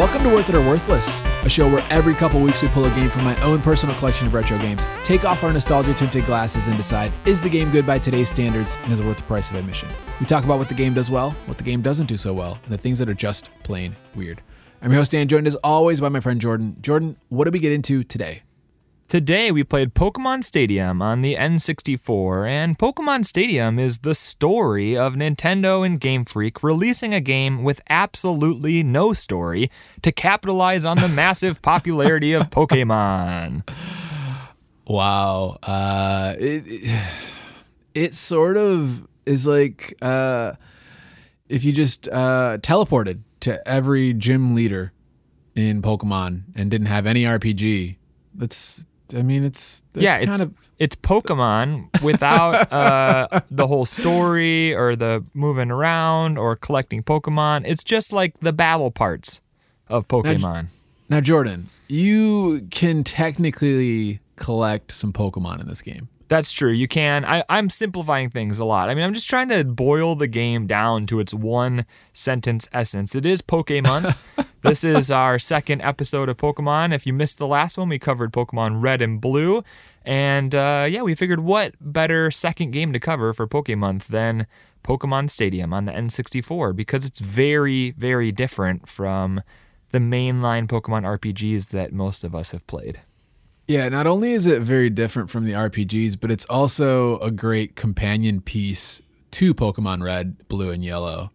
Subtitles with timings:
[0.00, 2.94] Welcome to Worth It or Worthless, a show where every couple weeks we pull a
[2.94, 6.68] game from my own personal collection of retro games, take off our nostalgia tinted glasses,
[6.68, 9.50] and decide is the game good by today's standards and is it worth the price
[9.50, 9.90] of admission.
[10.18, 12.58] We talk about what the game does well, what the game doesn't do so well,
[12.62, 14.40] and the things that are just plain weird.
[14.80, 16.78] I'm your host, Dan, joined as always by my friend Jordan.
[16.80, 18.40] Jordan, what did we get into today?
[19.10, 25.14] Today we played Pokemon Stadium on the N64, and Pokemon Stadium is the story of
[25.14, 29.68] Nintendo and Game Freak releasing a game with absolutely no story
[30.02, 33.68] to capitalize on the massive popularity of Pokemon.
[34.86, 35.58] Wow.
[35.60, 37.04] Uh, it, it,
[37.94, 40.52] it sort of is like uh,
[41.48, 44.92] if you just uh, teleported to every gym leader
[45.56, 47.96] in Pokemon and didn't have any RPG.
[48.32, 53.84] That's I mean, it's, it's yeah, kind it's, of it's Pokemon without uh, the whole
[53.84, 57.62] story or the moving around or collecting Pokemon.
[57.66, 59.40] It's just like the battle parts
[59.88, 60.68] of Pokemon.
[61.08, 61.68] now, Jordan.
[61.88, 66.08] You can technically collect some Pokemon in this game.
[66.30, 66.70] That's true.
[66.70, 67.24] You can.
[67.24, 68.88] I, I'm simplifying things a lot.
[68.88, 73.16] I mean, I'm just trying to boil the game down to its one sentence essence.
[73.16, 74.14] It is Pokemon.
[74.62, 76.94] this is our second episode of Pokemon.
[76.94, 79.64] If you missed the last one, we covered Pokemon Red and Blue.
[80.04, 84.46] And uh, yeah, we figured what better second game to cover for Pokemon than
[84.84, 89.42] Pokemon Stadium on the N64 because it's very, very different from
[89.90, 93.00] the mainline Pokemon RPGs that most of us have played.
[93.70, 97.76] Yeah, not only is it very different from the RPGs, but it's also a great
[97.76, 101.30] companion piece to Pokemon Red, Blue, and Yellow.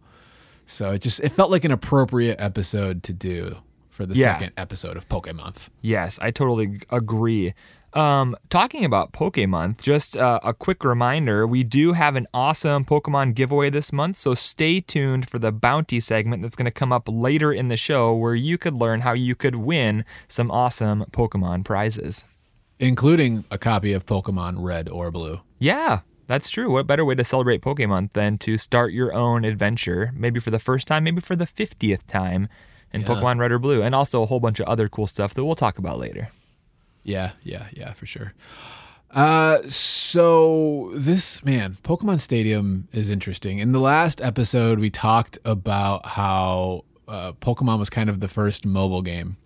[0.66, 3.56] So it just it felt like an appropriate episode to do
[3.88, 4.34] for the Yeah.
[4.34, 5.68] second episode of Pokemonth.
[5.80, 7.54] Yes, I totally agree.
[7.96, 13.34] Um, talking about Pokemon, just uh, a quick reminder we do have an awesome Pokemon
[13.34, 17.08] giveaway this month, so stay tuned for the bounty segment that's going to come up
[17.10, 21.64] later in the show where you could learn how you could win some awesome Pokemon
[21.64, 22.24] prizes.
[22.78, 25.40] Including a copy of Pokemon Red or Blue.
[25.58, 26.70] Yeah, that's true.
[26.70, 30.58] What better way to celebrate Pokemon than to start your own adventure, maybe for the
[30.58, 32.50] first time, maybe for the 50th time
[32.92, 33.06] in Yeah.
[33.06, 35.54] Pokemon Red or Blue, and also a whole bunch of other cool stuff that we'll
[35.54, 36.28] talk about later.
[37.06, 38.34] Yeah, yeah, yeah, for sure.
[39.12, 43.60] Uh, so this man, Pokemon Stadium is interesting.
[43.60, 48.66] In the last episode, we talked about how uh, Pokemon was kind of the first
[48.66, 49.36] mobile game,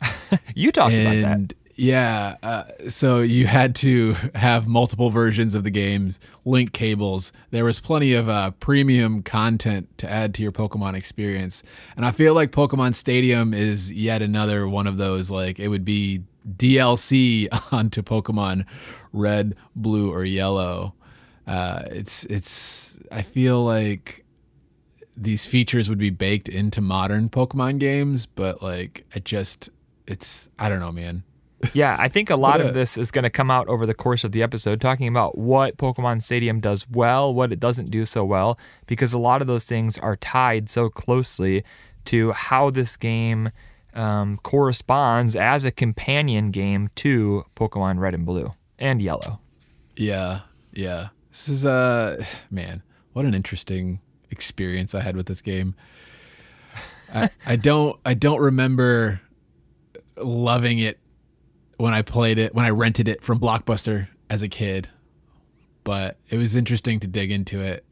[0.56, 1.54] You talked about that.
[1.76, 7.32] yeah, uh, so you had to have multiple versions of the games, link cables.
[7.50, 11.62] There was plenty of uh, premium content to add to your Pokemon experience,
[11.96, 15.30] and I feel like Pokemon Stadium is yet another one of those.
[15.30, 18.64] Like it would be DLC onto Pokemon
[19.12, 20.94] Red, Blue, or Yellow.
[21.46, 22.98] Uh, it's it's.
[23.12, 24.24] I feel like
[25.16, 29.70] these features would be baked into modern Pokemon games, but like it just
[30.06, 31.22] it's I don't know, man.
[31.72, 33.94] Yeah, I think a lot a- of this is going to come out over the
[33.94, 38.04] course of the episode, talking about what Pokemon Stadium does well, what it doesn't do
[38.04, 41.64] so well, because a lot of those things are tied so closely
[42.06, 43.50] to how this game
[43.94, 49.40] um, corresponds as a companion game to Pokemon Red and Blue and Yellow.
[49.96, 50.40] Yeah,
[50.72, 51.08] yeah.
[51.30, 52.82] This is uh man,
[53.12, 54.00] what an interesting
[54.30, 55.74] experience I had with this game.
[57.12, 59.20] I, I don't I don't remember
[60.16, 60.98] loving it
[61.76, 64.88] when I played it when I rented it from Blockbuster as a kid.
[65.84, 67.84] But it was interesting to dig into it.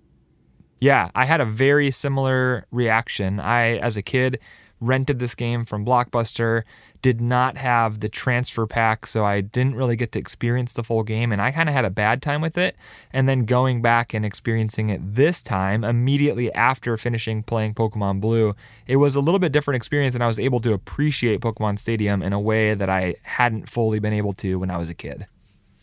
[0.81, 3.39] Yeah, I had a very similar reaction.
[3.39, 4.41] I, as a kid,
[4.83, 6.65] rented this game from Blockbuster,
[7.01, 11.03] did not have the transfer pack, so I didn't really get to experience the full
[11.03, 12.77] game, and I kind of had a bad time with it.
[13.13, 18.55] And then going back and experiencing it this time, immediately after finishing playing Pokemon Blue,
[18.87, 22.23] it was a little bit different experience, and I was able to appreciate Pokemon Stadium
[22.23, 25.27] in a way that I hadn't fully been able to when I was a kid.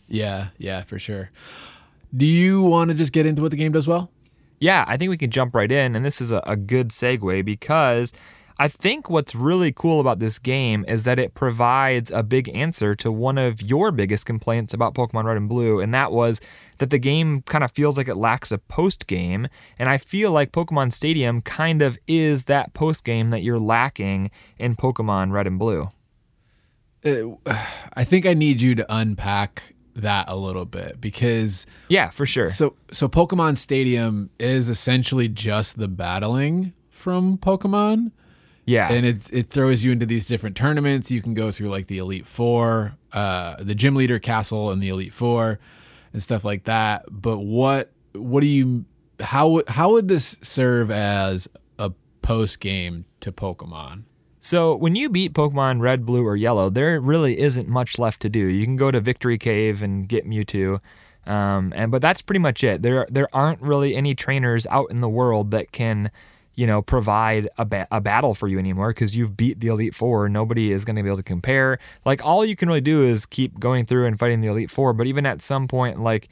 [0.08, 1.30] Yeah, yeah, for sure.
[2.14, 4.10] Do you want to just get into what the game does well?
[4.58, 7.44] Yeah, I think we can jump right in, and this is a, a good segue
[7.44, 8.12] because
[8.60, 12.94] I think what's really cool about this game is that it provides a big answer
[12.96, 16.42] to one of your biggest complaints about Pokemon Red and Blue, and that was
[16.76, 19.48] that the game kind of feels like it lacks a post game.
[19.78, 24.30] And I feel like Pokemon Stadium kind of is that post game that you're lacking
[24.58, 25.88] in Pokemon Red and Blue.
[27.02, 27.54] Uh,
[27.94, 32.50] I think I need you to unpack that a little bit because Yeah, for sure.
[32.50, 38.12] So so Pokemon Stadium is essentially just the battling from Pokemon.
[38.64, 38.92] Yeah.
[38.92, 41.10] And it it throws you into these different tournaments.
[41.10, 44.88] You can go through like the Elite Four, uh, the Gym Leader Castle and the
[44.88, 45.58] Elite Four
[46.12, 47.04] and stuff like that.
[47.10, 48.84] But what what do you
[49.20, 51.48] how would how would this serve as
[51.78, 51.92] a
[52.22, 54.04] post game to Pokemon?
[54.40, 58.30] So when you beat Pokemon Red, Blue, or Yellow, there really isn't much left to
[58.30, 58.38] do.
[58.38, 60.80] You can go to Victory Cave and get Mewtwo,
[61.26, 62.80] um, and but that's pretty much it.
[62.82, 66.10] There there aren't really any trainers out in the world that can,
[66.60, 69.94] you know, provide a, ba- a battle for you anymore because you've beat the Elite
[69.94, 70.28] Four.
[70.28, 71.78] Nobody is going to be able to compare.
[72.04, 74.92] Like all you can really do is keep going through and fighting the Elite Four.
[74.92, 76.28] But even at some point, like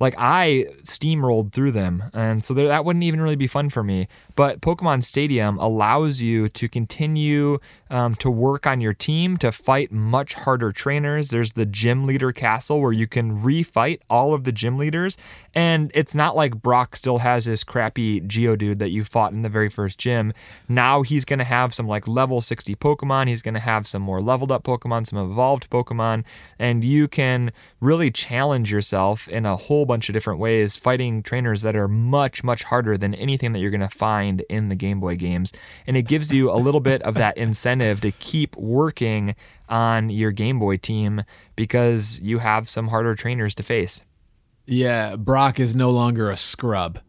[0.00, 4.08] like I steamrolled through them, and so that wouldn't even really be fun for me.
[4.34, 7.60] But Pokemon Stadium allows you to continue
[7.90, 11.28] um, to work on your team to fight much harder trainers.
[11.28, 15.16] There's the gym leader castle where you can refight all of the gym leaders,
[15.54, 19.48] and it's not like Brock still has this crappy Geodude that you fought in the
[19.48, 20.32] very first gym.
[20.68, 23.26] Now he's going to have some like level 60 Pokemon.
[23.26, 26.24] He's going to have some more leveled up Pokemon, some evolved Pokemon,
[26.58, 27.50] and you can
[27.80, 32.44] really challenge yourself in a whole bunch of different ways, fighting trainers that are much,
[32.44, 35.52] much harder than anything that you're going to find in the Game Boy games.
[35.86, 39.34] And it gives you a little bit of that incentive to keep working
[39.68, 41.22] on your Game Boy team
[41.56, 44.02] because you have some harder trainers to face.
[44.66, 47.00] Yeah, Brock is no longer a scrub.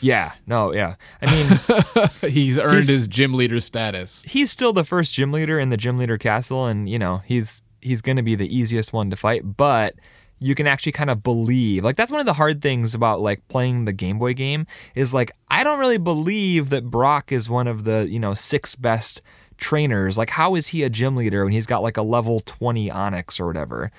[0.00, 0.96] Yeah, no, yeah.
[1.22, 4.22] I mean, he's earned He's- his gym leader status.
[4.26, 7.62] he's still the first gym leader in the gym leader castle and you know he's
[7.80, 9.94] he's going to be the easiest one to fight but
[10.40, 13.46] you can actually kind of believe like that's one of the hard things about like
[13.48, 17.66] playing the game boy game is like i don't really believe that brock is one
[17.66, 19.22] of the you know six best
[19.56, 22.88] trainers like how is he a gym leader when he's got like a level 20
[22.90, 23.90] Onix or whatever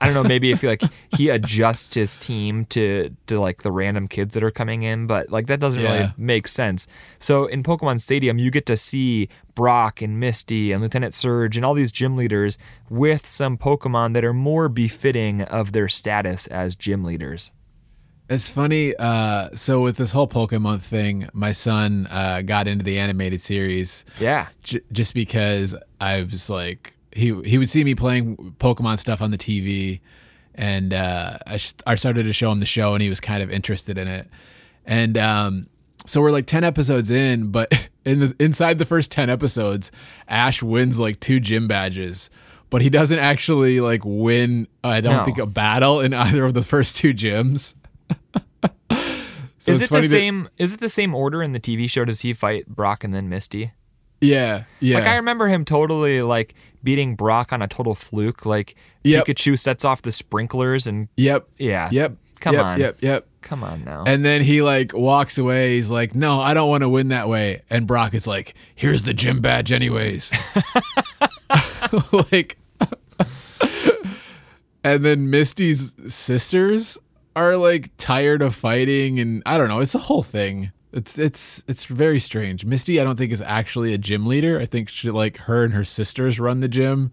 [0.00, 0.24] I don't know.
[0.28, 0.82] Maybe if like
[1.16, 5.30] he adjusts his team to to like the random kids that are coming in, but
[5.30, 5.92] like that doesn't Yeah.
[5.92, 6.88] really make sense.
[7.20, 11.64] So in Pokemon Stadium, you get to see Brock and Misty and Lieutenant Surge and
[11.64, 12.58] all these gym leaders
[12.90, 17.52] with some Pokemon that are more befitting of their status as gym leaders.
[18.28, 18.94] It's funny.
[18.96, 24.04] Uh, so with this whole Pokemon thing, my son uh, got into the animated series
[24.18, 24.46] Yeah.
[24.62, 29.30] j- just because I was like he he would see me playing Pokemon stuff on
[29.30, 30.00] the TV,
[30.54, 33.42] and uh, I, sh- I started to show him the show, and he was kind
[33.42, 34.28] of interested in it,
[34.86, 35.66] and um,
[36.06, 37.70] so we're like ten episodes in, but
[38.04, 39.92] in the inside the first ten episodes,
[40.28, 42.30] Ash wins like two gym badges.
[42.70, 44.66] But he doesn't actually like win.
[44.82, 45.24] I don't No.
[45.24, 47.74] think a battle in either of the first two gyms.
[49.58, 50.48] so is it the funny that- same?
[50.58, 52.04] Is it the same order in the TV show?
[52.04, 53.72] Does he fight Brock and then Misty?
[54.20, 54.98] yeah, yeah.
[54.98, 58.46] Like I remember him totally like beating Brock on a total fluke.
[58.46, 59.26] Like Yep.
[59.26, 61.46] Pikachu sets off the sprinklers and yep.
[61.58, 62.16] yeah, Yep.
[62.40, 62.80] Come yep, on.
[62.80, 62.98] Yep.
[63.02, 63.26] Yep.
[63.42, 64.04] Come on now.
[64.06, 65.76] And then he like walks away.
[65.76, 69.02] He's like, "No, I don't want to win that way." And Brock is like, "Here's
[69.02, 70.32] the gym badge, anyways."
[72.12, 72.56] like,
[74.84, 76.98] and then Misty's sisters
[77.36, 79.80] are like tired of fighting, and I don't know.
[79.80, 80.72] It's a whole thing.
[80.92, 82.64] It's it's it's very strange.
[82.64, 84.60] Misty, I don't think is actually a gym leader.
[84.60, 87.10] I think she like her and her sisters run the gym,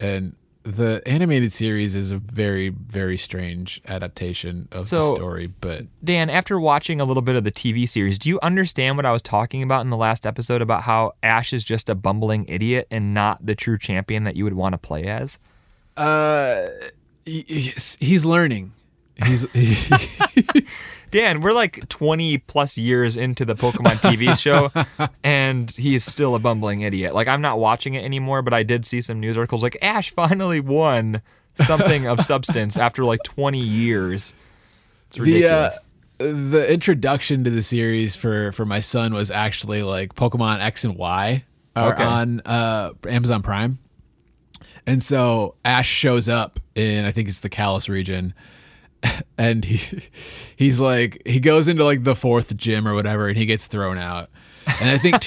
[0.00, 5.48] and the animated series is a very very strange adaptation of the story.
[5.48, 9.04] But Dan, after watching a little bit of the TV series, do you understand what
[9.04, 12.46] I was talking about in the last episode about how Ash is just a bumbling
[12.48, 15.38] idiot and not the true champion that you would want to play as?
[15.96, 16.68] uh,
[17.24, 18.72] he's, he's learning.
[19.26, 19.46] He's
[21.10, 24.70] Dan, we're like 20 plus years into the Pokemon TV show,
[25.24, 27.14] and he's still a bumbling idiot.
[27.14, 30.10] Like, I'm not watching it anymore, but I did see some news articles like Ash
[30.10, 31.20] finally won
[31.66, 34.32] something of substance after like 20 years.
[35.08, 35.78] It's the uh, ridiculous.
[36.50, 40.96] the introduction to the series for for my son was actually like Pokemon X and
[40.96, 41.44] Y
[41.76, 42.02] are Okay.
[42.04, 43.78] on uh, Amazon Prime,
[44.86, 48.32] and so Ash shows up in I think it's the Kalos region,
[49.38, 50.02] and he
[50.56, 53.98] he's like he goes into like the fourth gym or whatever, and he gets thrown
[53.98, 54.30] out.
[54.80, 55.18] And I think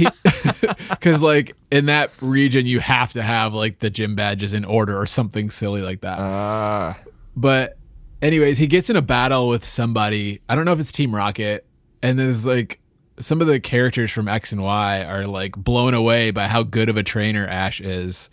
[0.89, 4.98] because like in that region you have to have like the gym badges in order
[4.98, 6.20] or something silly like that.
[6.20, 6.94] Uh,
[7.36, 7.77] But
[8.22, 10.39] anyways, he gets in a battle with somebody.
[10.48, 11.65] I don't know if it's Team Rocket.
[12.01, 12.79] And there's like
[13.20, 16.88] some of the characters from X and Y are like blown away by how good
[16.88, 18.29] of a trainer Ash is.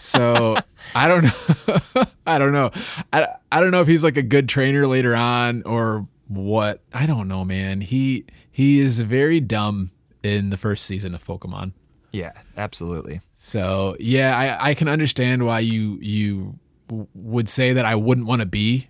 [0.00, 0.56] So
[0.94, 2.04] I don't know.
[2.26, 2.70] I don't know.
[3.12, 6.80] I, I don't know if he's like a good trainer later on or what.
[6.92, 7.80] I don't know, man.
[7.80, 9.90] He he is very dumb
[10.22, 11.72] in the first season of Pokemon.
[12.12, 13.20] yeah, absolutely.
[13.36, 18.26] So yeah, I, I can understand why you you w- would say that I wouldn't
[18.26, 18.88] want to be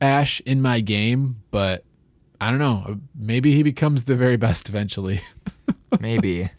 [0.00, 1.84] Ash in my game, but
[2.40, 3.00] I don't know.
[3.14, 5.20] Maybe he becomes the very best eventually.
[6.00, 6.50] Maybe.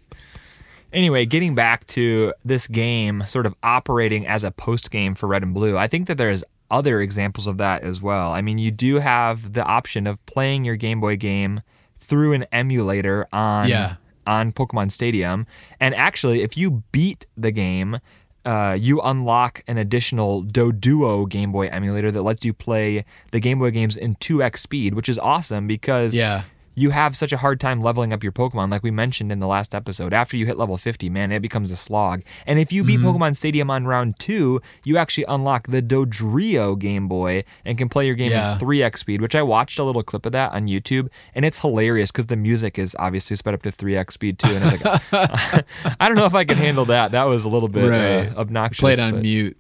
[0.94, 5.44] Anyway, getting back to this game sort of operating as a post game for Red
[5.44, 8.32] and Blue, I think that there's other examples of that as well.
[8.32, 11.62] I mean, you do have the option of playing your Game Boy game
[12.00, 13.96] through an emulator on Yeah.
[14.28, 15.46] on Pokemon Stadium.
[15.80, 18.00] And actually, if you beat the game,
[18.46, 23.60] uh, you unlock an additional Doduo Game Boy emulator that lets you play the Game
[23.60, 26.44] Boy games in 2x speed, which is awesome because Yeah.
[26.74, 29.48] You have such a hard time leveling up your Pokemon, like we mentioned in the
[29.48, 30.14] last episode.
[30.14, 32.22] After you hit level 50, man, it becomes a slog.
[32.46, 33.08] And if you beat Mm-hmm.
[33.08, 38.06] Pokemon Stadium on round two, you actually unlock the Dodrio Game Boy and can play
[38.06, 38.54] your game Yeah.
[38.54, 41.10] in 3x speed, which I watched a little clip of that on YouTube.
[41.36, 44.56] And it's hilarious because the music is obviously sped up to 3x speed too.
[44.56, 45.02] And it's like,
[46.00, 47.12] I don't know if I can handle that.
[47.12, 48.36] That was a little bit Right.
[48.36, 48.80] uh, obnoxious.
[48.82, 49.58] Played on but- mute.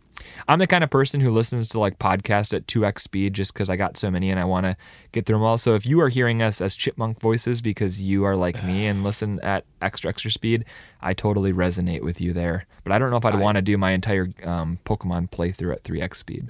[0.47, 3.69] I'm the kind of person who listens to like podcasts at 2x speed just because
[3.69, 4.75] I got so many and I want to
[5.11, 5.57] get through them all.
[5.57, 9.03] So if you are hearing us as chipmunk voices because you are like me and
[9.05, 10.65] listen at extra, extra speed,
[11.01, 12.65] I totally resonate with you there.
[12.83, 15.83] But I don't know if I'd want to do my entire um, Pokemon playthrough at
[15.83, 16.49] 3x speed.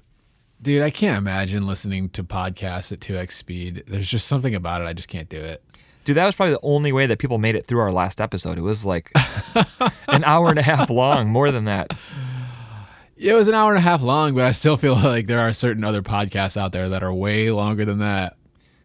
[0.61, 3.83] Dude, I can't imagine listening to podcasts at 2x speed.
[3.87, 4.85] There's just something about it.
[4.85, 5.63] I just can't do it.
[6.03, 8.57] Dude, that was probably the only way that people made it through our last episode.
[8.57, 9.11] It was like
[10.07, 11.91] an hour and a half long, more than that.
[13.21, 15.53] It was an hour and a half long, but I still feel like there are
[15.53, 18.35] certain other podcasts out there that are way longer than that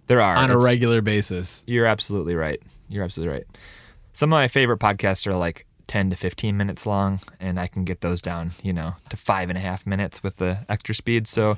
[0.09, 0.37] There are.
[0.37, 1.62] on a It's- regular basis.
[1.66, 2.61] You're absolutely right.
[2.88, 3.47] You're absolutely right.
[4.12, 7.85] Some of my favorite podcasts are like 10 to 15 minutes long, and I can
[7.85, 11.26] get those down, you know, to five and a half minutes with the extra speed.
[11.28, 11.57] So,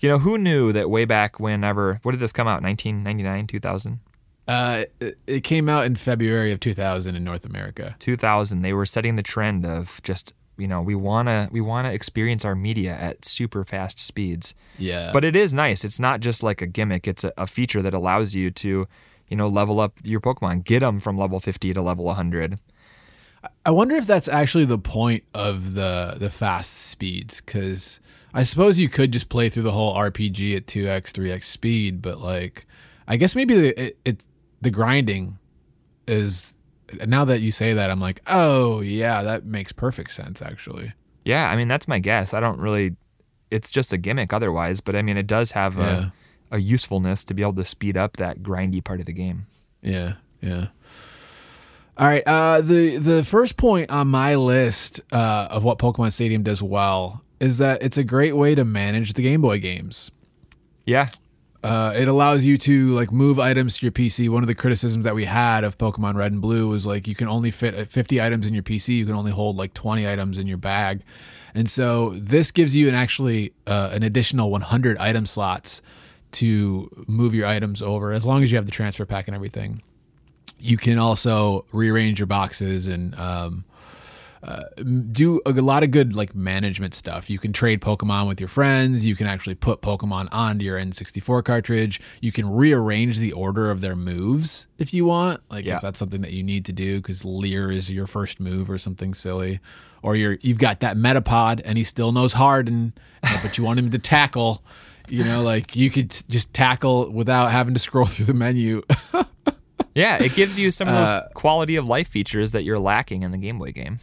[0.00, 2.62] you know, who knew that way back whenever, what did this come out?
[2.62, 4.00] 1999, 2000?
[4.46, 7.96] Uh, it, it came out in February of 2000 in North America.
[7.98, 11.86] 2000, they were setting the trend of just, you know, we want to we want
[11.86, 14.54] to experience our media at super fast speeds.
[14.78, 15.10] Yeah.
[15.12, 15.84] But it is nice.
[15.84, 17.06] It's not just like a gimmick.
[17.06, 18.86] It's a, a feature that allows you to,
[19.28, 22.58] you know, level up your Pokemon, get them from level 50 to level 100.
[23.66, 28.00] I wonder if that's actually the point of the the fast speeds cuz
[28.32, 32.20] I suppose you could just play through the whole RPG at 2x 3x speed, but
[32.20, 32.66] like
[33.06, 34.24] I guess maybe the it, it
[34.62, 35.38] the grinding
[36.06, 36.53] is
[37.06, 40.92] now that you say that I'm like, "Oh, yeah, that makes perfect sense actually."
[41.24, 42.34] Yeah, I mean that's my guess.
[42.34, 42.96] I don't really.
[43.50, 46.10] It's just a gimmick otherwise, but I mean it does have Yeah.
[46.50, 49.46] a, a usefulness to be able to speed up that grindy part of the game.
[49.82, 50.66] Yeah, yeah.
[51.96, 52.22] All right.
[52.26, 57.22] Uh, the the first point on my list uh, of what Pokemon Stadium does well
[57.40, 60.10] is that it's a great way to manage the Game Boy games.
[60.86, 61.08] Yeah,
[61.64, 64.28] Uh, it allows you to like move items to your PC.
[64.28, 67.14] One of the criticisms that we had of Pokemon Red and Blue was like you
[67.14, 68.88] can only fit uh, 50 items in your PC.
[68.98, 71.02] You can only hold like 20 items in your bag,
[71.54, 75.80] and so this gives you an actually uh, an additional 100 item slots
[76.32, 79.82] to move your items over as long as you have the transfer pack and everything.
[80.58, 83.64] You can also rearrange your boxes and um,
[84.46, 84.64] uh,
[85.10, 87.30] do a lot of good like management stuff.
[87.30, 89.04] You can trade Pokemon with your friends.
[89.04, 91.98] You can actually put Pokemon onto your N64 cartridge.
[92.20, 95.76] You can rearrange the order of their moves if you want, like Yeah.
[95.76, 98.76] if that's something that you need to do because Leer is your first move or
[98.76, 99.60] something silly,
[100.02, 102.92] or you're you've got that Metapod and he still knows Harden,
[103.42, 104.62] but you want him to tackle.
[105.08, 108.82] You know, like you could just tackle without having to scroll through the menu.
[109.94, 113.22] yeah, it gives you some of those Uh, quality of life features that you're lacking
[113.22, 114.00] in the Game Boy game.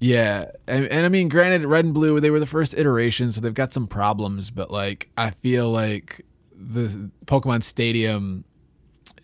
[0.00, 3.40] Yeah, and, and I mean, granted, Red and Blue they were the first iteration, so
[3.40, 4.50] they've got some problems.
[4.50, 8.44] But like, I feel like the Pokemon Stadium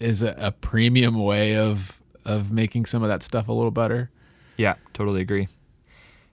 [0.01, 4.11] is a, a premium way of of making some of that stuff a little better.
[4.57, 5.49] Yeah, totally agree.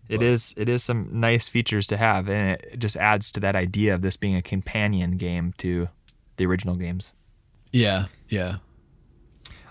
[0.10, 3.55] It is it is some nice features to have, and it just adds to that
[3.55, 5.88] idea of this being a companion game to
[6.38, 7.13] the original games.
[7.71, 8.57] Yeah, yeah,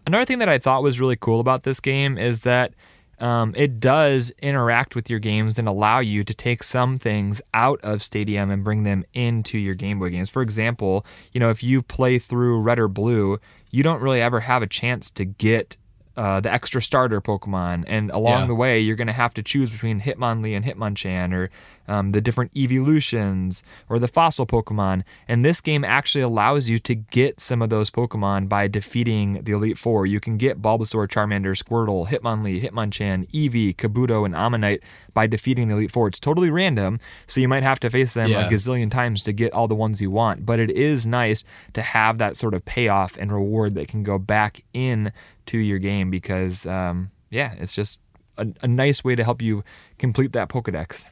[0.07, 2.75] Another thing that I thought was really cool about this game is that
[3.21, 7.81] um, it does interact with your games and allow you to take some things out
[7.83, 10.31] of Stadium and bring them into your Game Boy games.
[10.31, 13.39] For example, you know, if you play through Red or Blue,
[13.71, 15.77] you don't really ever have a chance to get
[16.17, 18.47] uh, the extra starter Pokemon, and along Yeah.
[18.49, 21.51] the way, you're going to have to choose between Hitmonlee and Hitmonchan, or
[21.89, 25.03] um, the different evolutions, or the fossil Pokemon.
[25.29, 29.53] And this game actually allows you to get some of those Pokemon by defeating the
[29.53, 30.07] Elite Four.
[30.07, 34.81] You can get Bulbasaur, Charmander, Squirtle, Hitmonlee, Hitmonchan, Eevee, Kabuto, and Omanyte
[35.15, 36.09] by defeating the Elite Four.
[36.09, 38.47] It's totally random, so you might have to face them Yeah.
[38.47, 40.47] a gazillion times to get all the ones you want.
[40.47, 44.19] But it is nice to have that sort of payoff and reward that can go
[44.19, 45.13] back in
[45.47, 47.99] to your game because, um, yeah, it's just
[48.39, 49.65] a, a nice way to help you
[49.99, 51.07] complete that Pokedex.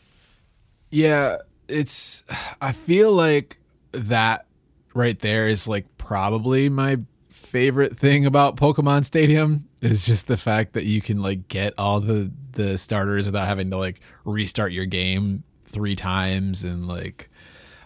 [0.91, 1.37] Yeah.
[1.69, 2.25] It's.
[2.61, 3.59] I feel like
[3.93, 4.47] that
[4.95, 10.73] right there is like probably my favorite thing about Pokemon Stadium is just the fact
[10.75, 14.85] that you can like get all the the starters without having to like restart your
[14.87, 17.31] game three times and like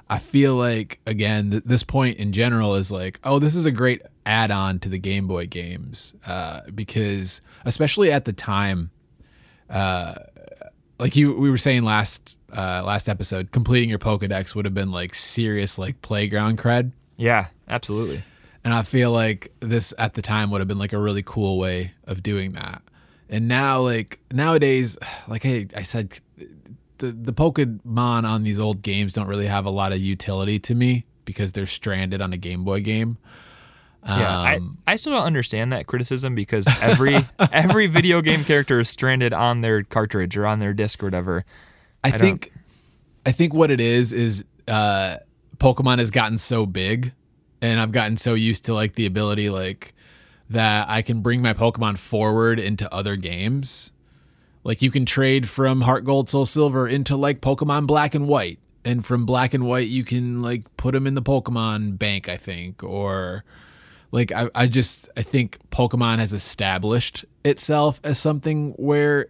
[0.08, 3.70] I feel like again th- this point in general is like, oh, this is a
[3.70, 8.90] great add-on to the Game Boy games uh, because especially at the time,
[9.70, 10.14] uh,
[11.02, 14.92] like you we were saying last uh, last episode, completing your Pokedex would have been
[14.92, 16.92] like serious like playground cred.
[17.16, 18.22] Yeah, absolutely.
[18.64, 21.58] And I feel like this at the time would have been like a really cool
[21.58, 22.82] way of doing that.
[23.28, 24.96] And now, like nowadays,
[25.28, 26.20] like I, I said,
[26.98, 30.74] the the Pokemon on these old games don't really have a lot of utility to
[30.74, 33.18] me because they're stranded on a Game Boy game.
[34.04, 37.16] Yeah, Um, I, I still don't understand that criticism because every
[37.52, 41.44] every video game character is stranded on their cartridge or on their disc or whatever.
[42.02, 42.52] I, don't- think
[43.24, 45.18] I think what it is is uh
[45.58, 47.12] Pokemon has gotten so big
[47.60, 49.94] and I've gotten so used to like the ability like
[50.50, 53.92] that I can bring my Pokemon forward into other games.
[54.64, 58.58] Like you can trade from Heart Gold Soul Silver into like Pokemon Black and White
[58.84, 62.36] and from Black and White you can like put them in the Pokemon bank I
[62.36, 63.44] think or
[64.12, 69.26] like I, I just I think Pokemon has established itself as something where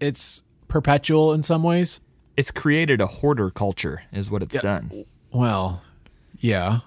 [0.00, 2.00] it's perpetual in some ways.
[2.36, 5.04] It's created a hoarder culture, is what it's done.
[5.30, 5.82] Well,
[6.38, 6.80] yeah.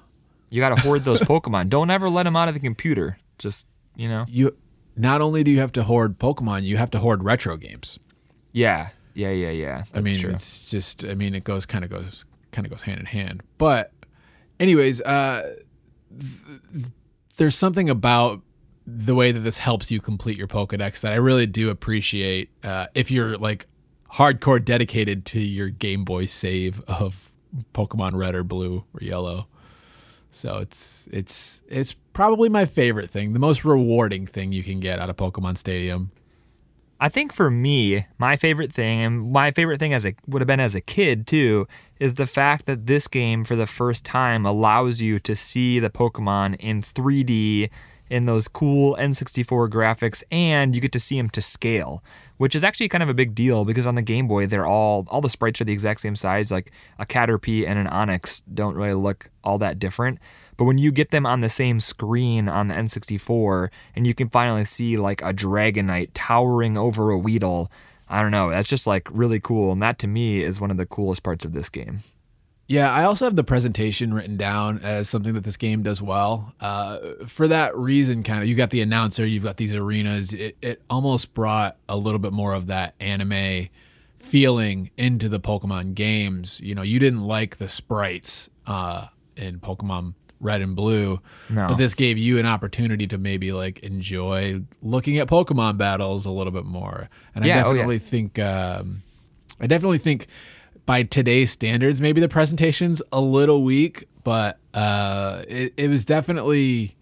[0.50, 1.70] You got to hoard those Pokemon.
[1.70, 3.18] Don't ever let them out of the computer.
[3.38, 4.26] Just you know.
[4.28, 4.58] You
[4.96, 8.00] not only do you have to hoard Pokemon, you have to hoard retro games.
[8.52, 9.78] Yeah, yeah, yeah, yeah.
[9.78, 10.32] That's I mean, true.
[10.32, 13.44] it's just I mean, it goes kind of goes kind of goes hand in hand.
[13.58, 13.92] But
[14.60, 15.56] anyways, uh
[16.74, 16.86] th-
[17.38, 18.42] there's something about
[18.86, 22.88] the way that this helps you complete your Pokédex that I really do appreciate uh,
[22.94, 23.66] if you're like
[24.14, 27.32] hardcore dedicated to your Game Boy save of
[27.74, 29.48] Pokemon Red or Blue or Yellow.
[30.32, 35.00] So it's it's it's probably my favorite thing, the most rewarding thing you can get
[35.00, 36.12] out of Pokemon Stadium.
[37.00, 40.48] I think for me, my favorite thing, and my favorite thing as a would have
[40.48, 41.68] been as a kid too,
[42.00, 45.90] is the fact that this game for the first time allows you to see the
[45.90, 47.70] Pokemon in 3D
[48.10, 52.04] in those cool N64 graphics, and you get to see them to scale,
[52.38, 55.06] which is actually kind of a big deal because on the Game Boy, they're all
[55.10, 56.52] all the sprites are the exact same size.
[56.52, 60.20] Like a Caterpie and an Onix don't really look all that different.
[60.58, 64.30] But when you get them on the same screen on the N64 and you can
[64.30, 67.72] finally see like a Dragonite towering over a Weedle,
[68.10, 69.72] I don't know, that's just like really cool.
[69.72, 72.02] And that to me is one of the coolest parts of this game.
[72.70, 76.54] Yeah, I also have the presentation written down as something that this game does well.
[76.60, 80.34] Uh, for that reason, kind of, you've got the announcer, you've got these arenas.
[80.34, 83.70] It, it almost brought a little bit more of that anime
[84.20, 86.60] feeling into the Pokemon games.
[86.60, 91.20] You know, you didn't like the sprites uh, in Pokemon Red and Blue,
[91.50, 91.68] No.
[91.68, 96.32] but this gave you an opportunity to maybe like enjoy looking at Pokemon battles a
[96.32, 97.10] little bit more.
[97.36, 97.78] And I Yeah, oh, yeah.
[97.78, 99.04] definitely think, um,
[99.60, 100.28] I definitely think
[100.86, 106.96] by today's standards, maybe the presentation's a little weak, but uh, it, it was definitely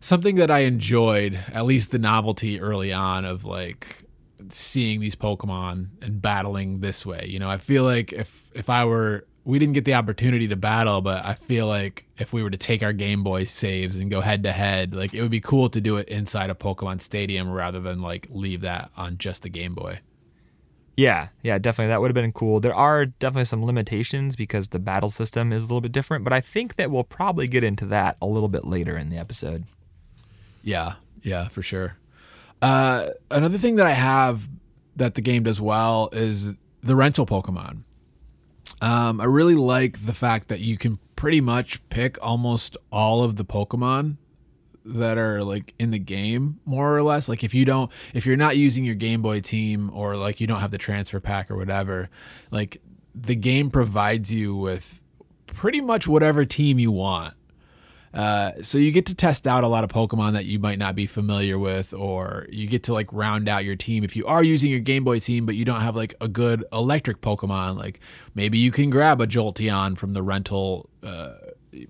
[0.00, 4.04] something that I enjoyed, at least the novelty early on of like
[4.48, 7.26] seeing these Pokemon and battling this way.
[7.28, 10.56] You know, I feel like if if I were we didn't get the opportunity to
[10.56, 14.10] battle, but I feel like if we were to take our Game Boy saves and
[14.10, 17.00] go head to head, like it would be cool to do it inside a Pokemon
[17.00, 20.00] Stadium rather than like leave that on just the Game Boy.
[20.96, 21.88] Yeah, yeah, definitely.
[21.88, 22.60] That would have been cool.
[22.60, 26.32] There are definitely some limitations because the battle system is a little bit different, but
[26.34, 29.64] I think that we'll probably get into that a little bit later in the episode.
[30.62, 31.96] Yeah, yeah, for sure.
[32.60, 34.48] Uh, another thing that I have
[34.96, 37.84] that the game does well is the rental Pokemon.
[38.80, 43.36] Um, I really like the fact that you can pretty much pick almost all of
[43.36, 44.16] the Pokemon
[44.84, 47.28] that are like in the game, more or less.
[47.28, 50.46] Like if you don't, if you're not using your Game Boy team or like you
[50.46, 52.08] don't have the transfer pack or whatever,
[52.50, 52.80] like
[53.14, 55.02] the game provides you with
[55.46, 57.34] pretty much whatever team you want.
[58.12, 60.96] Uh, so you get to test out a lot of Pokemon that you might not
[60.96, 64.02] be familiar with, or you get to like round out your team.
[64.02, 66.64] If you are using your Game Boy team, but you don't have like a good
[66.72, 68.00] electric Pokemon, like
[68.34, 71.34] maybe you can grab a Jolteon from the rental uh,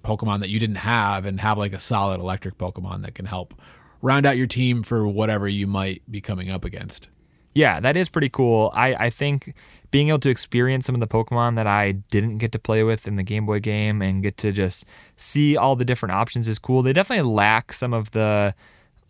[0.02, 3.54] Pokemon that you didn't have and have like a solid electric Pokemon that can help
[4.02, 7.08] round out your team for whatever you might be coming up against.
[7.54, 8.70] Yeah, that is pretty cool.
[8.74, 9.54] I, I think
[9.90, 13.08] being able to experience some of the Pokemon that I didn't get to play with
[13.08, 14.84] in the Game Boy game and get to just
[15.16, 16.82] see all the different options is cool.
[16.82, 18.54] They definitely lack some of the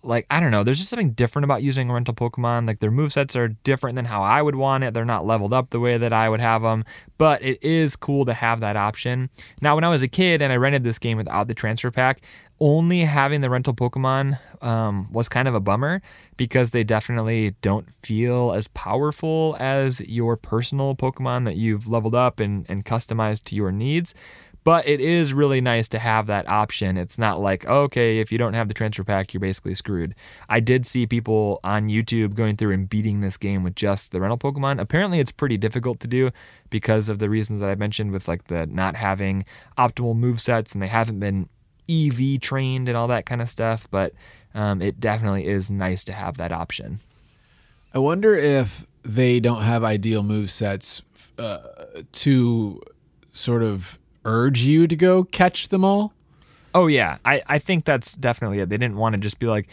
[0.03, 2.67] like I don't know, there's just something different about using a rental Pokemon.
[2.67, 4.95] Like their movesets are different than how I would want it.
[4.95, 6.85] They're not leveled up the way that I would have them,
[7.19, 9.31] but it is cool to have that option.
[9.61, 12.23] Now, when I was a kid and I rented this game without the transfer pack,
[12.61, 16.03] only having the rental Pokemon um, was kind of a bummer
[16.37, 22.39] because they definitely don't feel as powerful as your personal Pokemon that you've leveled up
[22.39, 24.15] and, and customized to your needs.
[24.63, 26.99] But it is really nice to have that option.
[26.99, 30.15] It's not like, okay, if you don't have the transfer pack, you're basically screwed.
[30.51, 34.21] I did see people on YouTube going through and beating this game with just the
[34.21, 34.79] rental Pokemon.
[34.79, 36.31] Apparently, it's pretty difficult to do
[36.69, 39.47] because of the reasons that I mentioned with like the not having
[39.79, 41.49] optimal move sets and they haven't been
[41.91, 43.89] EV trained and all that kind of stuff.
[43.91, 44.13] But
[44.55, 47.01] um, it definitely is nice to have that option.
[47.93, 51.03] I wonder if they don't have ideal move sets
[51.39, 51.59] uh,
[52.13, 52.81] to
[53.33, 56.13] sort of urge you to go catch them all?
[56.75, 58.69] Oh yeah, I I think that's definitely it.
[58.69, 59.69] They didn't want to just be like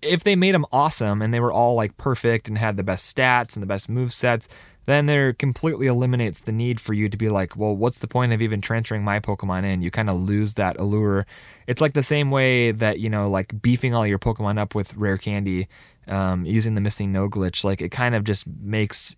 [0.00, 3.14] if they made them awesome and they were all like perfect and had the best
[3.14, 4.48] stats and the best move sets,
[4.86, 8.32] then there completely eliminates the need for you to be like, well, what's the point
[8.32, 9.82] of even transferring my Pokemon in?
[9.82, 11.26] You kind of lose that allure.
[11.66, 14.94] It's like the same way that, you know, like beefing all your Pokemon up with
[14.96, 15.68] rare candy,
[16.08, 19.14] um, using the MissingNo glitch, like it kind of just makes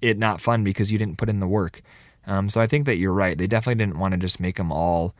[0.00, 1.82] it not fun because you didn't put in the work.
[2.26, 3.36] Um, so I think that you're right.
[3.36, 5.14] They definitely didn't want to just make them all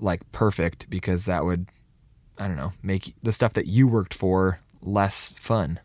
[0.00, 1.68] like perfect because that would,
[2.36, 5.80] I don't know, make the stuff that you worked for less fun.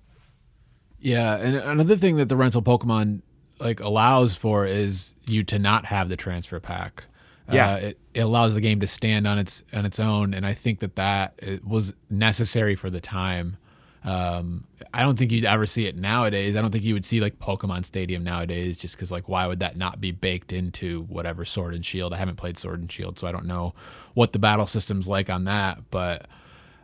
[0.99, 3.21] Yeah, and another thing that the rental Pokemon
[3.61, 7.05] like allows for is you to not have the transfer pack.
[7.51, 10.45] Yeah, uh, it, it allows the game to stand on its on its own, and
[10.45, 13.57] I think that that was necessary for the time.
[14.03, 16.55] Um, I don't think you'd ever see it nowadays.
[16.55, 19.59] I don't think you would see like Pokemon Stadium nowadays, just because like why would
[19.59, 22.13] that not be baked into whatever Sword and Shield?
[22.13, 23.73] I haven't played Sword and Shield, so I don't know
[24.13, 25.91] what the battle system's like on that.
[25.91, 26.27] But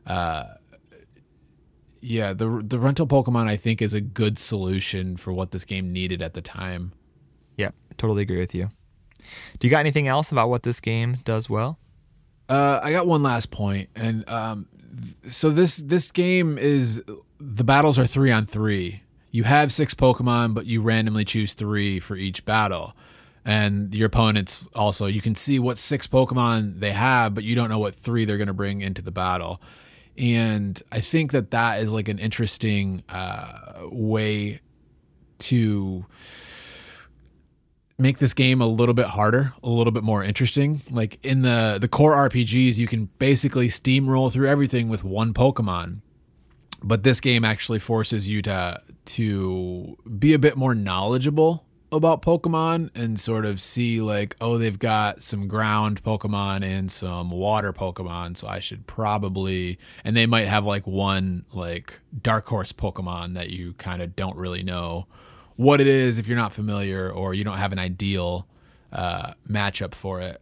[0.05, 0.43] uh,
[2.01, 5.91] yeah, the the rental Pokemon I think is a good solution for what this game
[5.91, 6.93] needed at the time.
[7.55, 8.69] Yeah, totally agree with you.
[9.59, 11.79] Do you got anything else about what this game does well?
[12.47, 14.67] Uh, I got one last point, and um,
[15.23, 17.03] so this this game is
[17.39, 19.03] the battles are three on three.
[19.31, 22.93] You have six Pokemon, but you randomly choose three for each battle.
[23.43, 27.69] And your opponents also, you can see what six Pokemon they have, but you don't
[27.69, 29.61] know what three they're going to bring into the battle.
[30.17, 34.61] And I think that that is like an interesting uh, way
[35.39, 36.05] to
[37.99, 40.81] make this game a little bit harder, a little bit more interesting.
[40.89, 46.01] Like in the the core RPGs, you can basically steamroll through everything with one Pokemon.
[46.83, 52.89] But this game actually forces you to to be a bit more knowledgeable about Pokemon
[52.95, 58.37] and sort of see like, oh, they've got some ground Pokemon and some water Pokemon,
[58.37, 63.49] so I should probably and they might have like one like dark horse Pokemon that
[63.49, 65.07] you kind of don't really know
[65.55, 68.47] what it is if you're not familiar or you don't have an ideal
[68.91, 70.41] uh, matchup for it.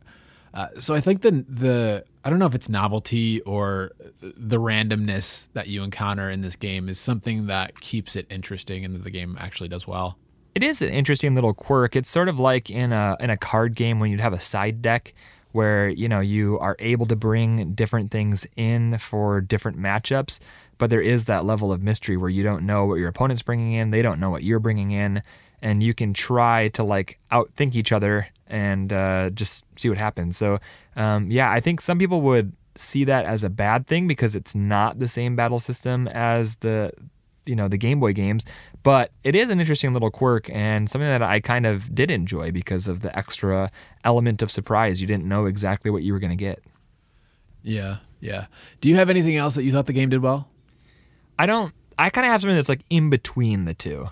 [0.54, 5.48] Uh, so I think the the I don't know if it's novelty or the randomness
[5.54, 9.12] that you encounter in this game is something that keeps it interesting and that the
[9.12, 10.18] game actually does well.
[10.56, 11.96] It is an interesting little quirk.
[11.96, 14.82] It's sort of like in a in a card game when you'd have a side
[14.82, 15.14] deck
[15.52, 20.40] where you know you are able to bring different things in for different matchups
[20.78, 23.74] but there is that level of mystery where you don't know what your opponent's bringing
[23.74, 25.24] in, they don't know what you're bringing in,
[25.62, 30.38] and you can try to like outthink each other and uh, just see what happens.
[30.38, 30.60] So,
[30.96, 34.54] um, yeah, I think some people would see that as a bad thing because it's
[34.54, 36.92] not the same battle system as the
[37.46, 38.46] you know the Game Boy games,
[38.86, 42.52] but it is an interesting little quirk and something that I kind of did enjoy
[42.52, 43.72] because of the extra
[44.04, 45.02] element of surprise.
[45.02, 46.64] You didn't know exactly what you were going to get.
[47.64, 48.46] Yeah, yeah.
[48.82, 50.50] Do you have anything else that you thought the game did well?
[51.40, 51.74] I don't.
[51.98, 54.10] I kind of have something that's like in between the two,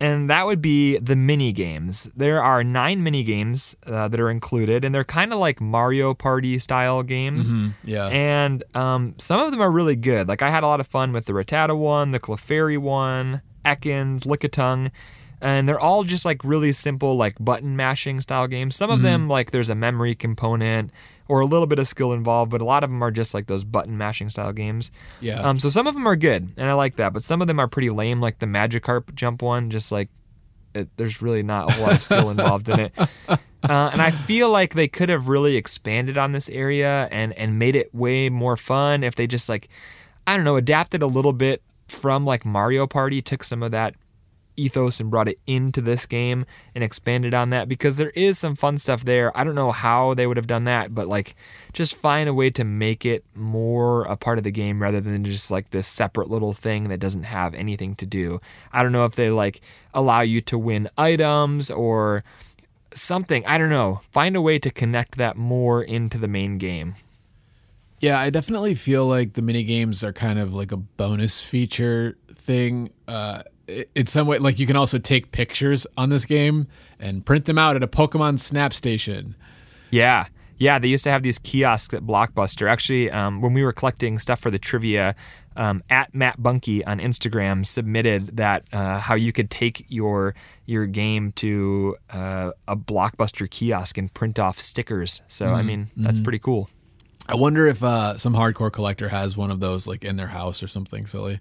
[0.00, 2.08] and that would be the mini games.
[2.16, 6.12] There are nine mini games uh, that are included, and they're kind of like Mario
[6.12, 7.54] Party style games.
[7.54, 7.88] Mm-hmm.
[7.88, 10.26] Yeah, and um, some of them are really good.
[10.26, 14.24] Like I had a lot of fun with the Rattata one, the Clefairy one, Ekans,
[14.24, 14.90] Lickitung
[15.42, 18.76] and they're all just like really simple like button mashing style games.
[18.76, 19.04] Some of mm-hmm.
[19.04, 20.92] them like there's a memory component
[21.26, 23.48] or a little bit of skill involved but a lot of them are just like
[23.48, 24.92] those button mashing style games.
[25.20, 25.40] Yeah.
[25.40, 27.58] Um so some of them are good and i like that but some of them
[27.58, 30.08] are pretty lame like the magikarp jump one just like
[30.74, 32.92] it, there's really not a whole lot of skill involved in it.
[33.62, 37.60] Uh, and I feel like they could have really expanded on this area and and
[37.60, 39.68] made it way more fun if they just like
[40.26, 43.94] I don't know adapted a little bit from like Mario Party took some of that
[44.56, 48.54] ethos and brought it into this game and expanded on that because there is some
[48.54, 49.36] fun stuff there.
[49.36, 51.34] I don't know how they would have done that, but like
[51.72, 55.24] just find a way to make it more a part of the game rather than
[55.24, 58.40] just like this separate little thing that doesn't have anything to do.
[58.72, 59.60] I don't know if they like
[59.94, 62.24] allow you to win items or
[62.94, 63.46] something.
[63.46, 64.00] I don't know.
[64.10, 66.96] Find a way to connect that more into the main game.
[68.02, 72.18] Yeah, I definitely feel like the mini games are kind of like a bonus feature
[72.34, 72.90] thing.
[73.06, 73.44] Uh,
[73.94, 76.66] in some way, like you can also take pictures on this game
[76.98, 79.36] and print them out at a Pokemon Snap station.
[79.92, 80.26] Yeah.
[80.58, 82.68] Yeah, they used to have these kiosks at Blockbuster.
[82.68, 85.14] Actually, um, when we were collecting stuff for the trivia,
[85.54, 90.34] um, at Matt Bunky on Instagram submitted that uh, how you could take your
[90.66, 95.22] your game to uh, a Blockbuster kiosk and print off stickers.
[95.28, 95.54] So mm-hmm.
[95.54, 96.24] I mean, that's mm-hmm.
[96.24, 96.68] pretty cool.
[97.32, 100.62] I wonder if uh, some hardcore collector has one of those like in their house
[100.62, 101.40] or something silly.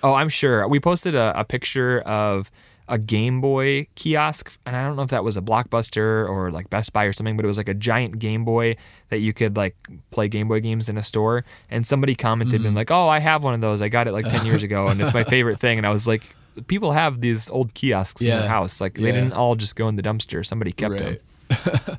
[0.00, 0.66] Oh, I'm sure.
[0.68, 2.52] We posted a, a picture of
[2.86, 6.70] a Game Boy kiosk, and I don't know if that was a Blockbuster or like
[6.70, 8.76] Best Buy or something, but it was like a giant Game Boy
[9.08, 9.74] that you could like
[10.12, 11.44] play Game Boy games in a store.
[11.68, 12.66] And somebody commented mm.
[12.66, 13.82] and like, "Oh, I have one of those.
[13.82, 16.06] I got it like ten years ago, and it's my favorite thing." And I was
[16.06, 16.22] like,
[16.68, 18.34] "People have these old kiosks yeah.
[18.34, 18.80] in their house.
[18.80, 20.46] Like they didn't all just go in the dumpster.
[20.46, 21.20] Somebody kept right.
[21.48, 21.98] them."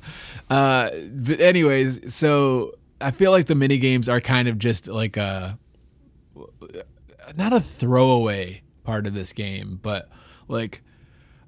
[0.50, 5.16] uh, but anyways, so I feel like the mini games are kind of just like
[5.16, 5.58] a
[7.36, 10.08] not a throwaway part of this game, but
[10.48, 10.82] like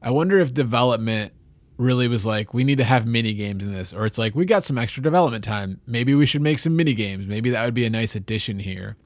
[0.03, 1.33] I wonder if development
[1.79, 4.45] really was like we need to have mini games in this or it's like we
[4.45, 5.81] got some extra development time.
[5.87, 7.27] Maybe we should make some mini games.
[7.27, 8.97] Maybe that would be a nice addition here.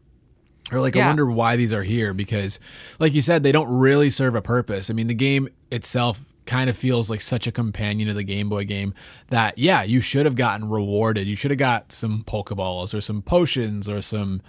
[0.72, 1.04] Or like yeah.
[1.04, 2.58] I wonder why these are here because
[2.98, 4.90] like you said they don't really serve a purpose.
[4.90, 8.48] I mean the game itself kind of feels like such a companion to the Game
[8.48, 8.94] Boy game
[9.28, 11.26] that yeah, you should have gotten rewarded.
[11.26, 14.42] You should have got some Pokeballs or some potions or some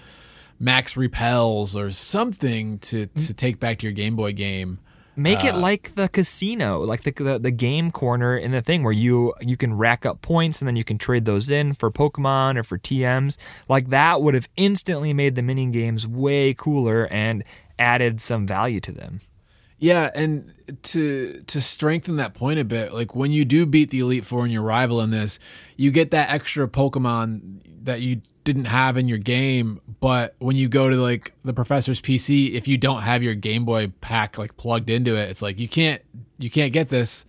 [0.60, 4.80] max repels or something to to take back to your Game Boy game.
[5.16, 8.82] Make uh, it like the casino, like the, the, the game corner in the thing
[8.84, 11.92] where you you can rack up points and then you can trade those in for
[11.92, 13.38] Pokemon or for TMs.
[13.68, 17.44] Like that would have instantly made the mini games way cooler and
[17.78, 19.22] added some value to them.
[19.82, 24.00] Yeah, and to to strengthen that point a bit, like when you do beat the
[24.02, 25.40] Elite Four and your rival in this,
[25.76, 29.82] you get that extra Pokemon that you didn't have in your game.
[30.00, 33.66] But when you go to like the professor's PC, if you don't have your Game
[33.66, 36.04] Boy pack like plugged into it, it's like you can't
[36.38, 37.26] you can't get this.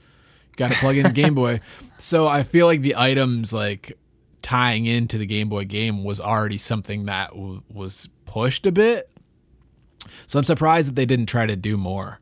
[0.57, 1.61] Got to plug in Game Boy.
[1.99, 3.97] So I feel like the items like
[4.43, 9.09] tying into the Game Boy game was already something that w- was pushed a bit.
[10.27, 12.19] So I'm surprised that they didn't try to do more.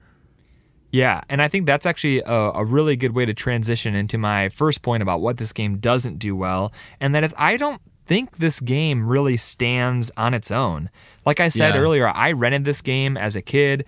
[0.92, 4.48] Yeah, and I think that's actually a, a, really good way to transition into my
[4.48, 8.38] first point about what this game doesn't do well, and that is I don't think
[8.38, 10.90] this game really stands on its own.
[11.24, 11.81] Like I said yeah.
[11.81, 13.85] earlier, I rented this game as a kid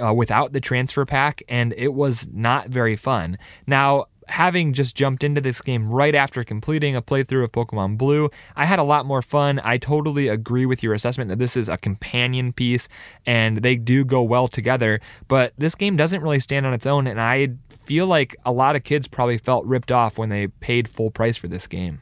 [0.00, 3.36] uh, without the transfer pack, and it was not very fun.
[3.66, 8.30] Now, having just jumped into this game right after completing a playthrough of Pokemon Blue,
[8.56, 9.60] I had a lot more fun.
[9.64, 12.88] I totally agree with your assessment that this is a companion piece
[13.26, 17.06] and they do go well together, but this game doesn't really stand on its own
[17.06, 17.50] and I
[17.84, 21.36] feel like a lot of kids probably felt ripped off when they paid full price
[21.36, 22.00] for this game.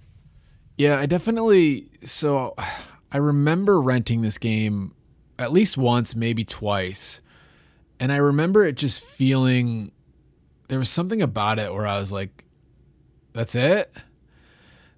[0.79, 2.55] Yeah, I definitely so
[3.11, 4.95] I remember renting this game
[5.39, 7.21] at least once, maybe twice.
[7.99, 9.93] And I remember it just feeling
[10.69, 12.45] there was something about it where I was like,
[13.33, 13.93] that's it.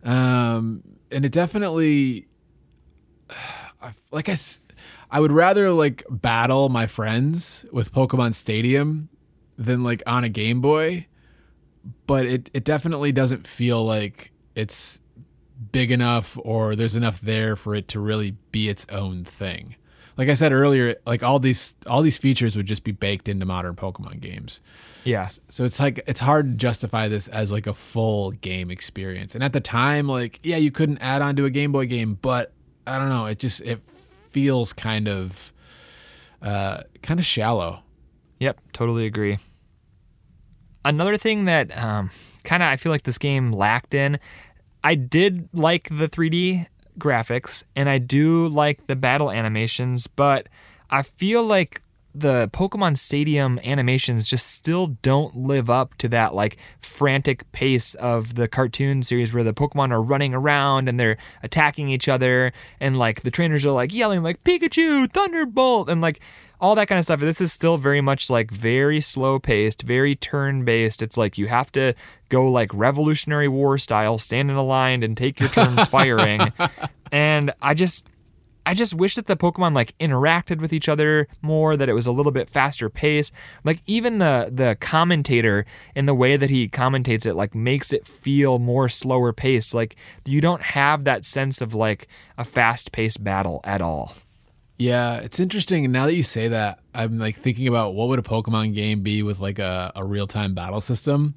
[0.03, 2.27] Um, and it definitely,
[4.11, 4.37] like I,
[5.11, 9.09] I would rather like battle my friends with Pokemon Stadium
[9.57, 11.07] than like on a Game Boy,
[12.07, 15.01] but it, it definitely doesn't feel like it's
[15.73, 19.77] big enough or there's enough there for it to really be its own thing
[20.17, 23.47] like I said earlier, like all these all these features would just be baked into
[23.47, 24.61] modern Pokemon games.
[25.05, 25.29] Yeah.
[25.49, 29.35] So it's like it's hard to justify this as like a full game experience.
[29.35, 32.19] And at the time, like yeah, you couldn't add on to a Game Boy game,
[32.21, 32.53] but
[32.87, 33.81] I don't know, it just it
[34.31, 35.53] feels kind of
[36.43, 37.83] uh kind of shallow.
[38.41, 39.39] Yep, totally agree.
[40.85, 42.11] Another thing that um,
[42.45, 44.19] kind of I feel like this game lacked in,
[44.83, 46.67] I did like the 3D
[46.99, 50.49] graphics and I do like the battle animations, but
[50.91, 51.83] I feel like
[52.15, 58.37] the Pokemon Stadium animations just still don't live up to that like frantic pace of
[58.37, 62.99] the cartoon series where the Pokemon are running around and they're attacking each other and
[62.99, 66.21] like the trainers are like yelling like Pikachu, Thunderbolt and like
[66.65, 67.21] all that kind of stuff.
[67.21, 71.03] This is still very much like very slow paced, very turn based.
[71.03, 71.93] It's like you have to
[72.31, 76.55] go like Revolutionary War style, stand in a line and take your turns firing.
[77.13, 78.07] and I just
[78.65, 82.07] I just wish that the Pokemon like interacted with each other more, that it was
[82.07, 83.31] a little bit faster paced.
[83.63, 88.09] Like even the the commentator in the way that he commentates it like makes it
[88.09, 89.75] feel more slower paced.
[89.75, 94.15] Like you don't have that sense of like a fast paced battle at all.
[94.77, 95.91] Yeah, it's interesting.
[95.93, 99.23] Now that you say that, I'm like thinking about what would a Pokemon game be
[99.23, 101.35] with like a, a real time battle system?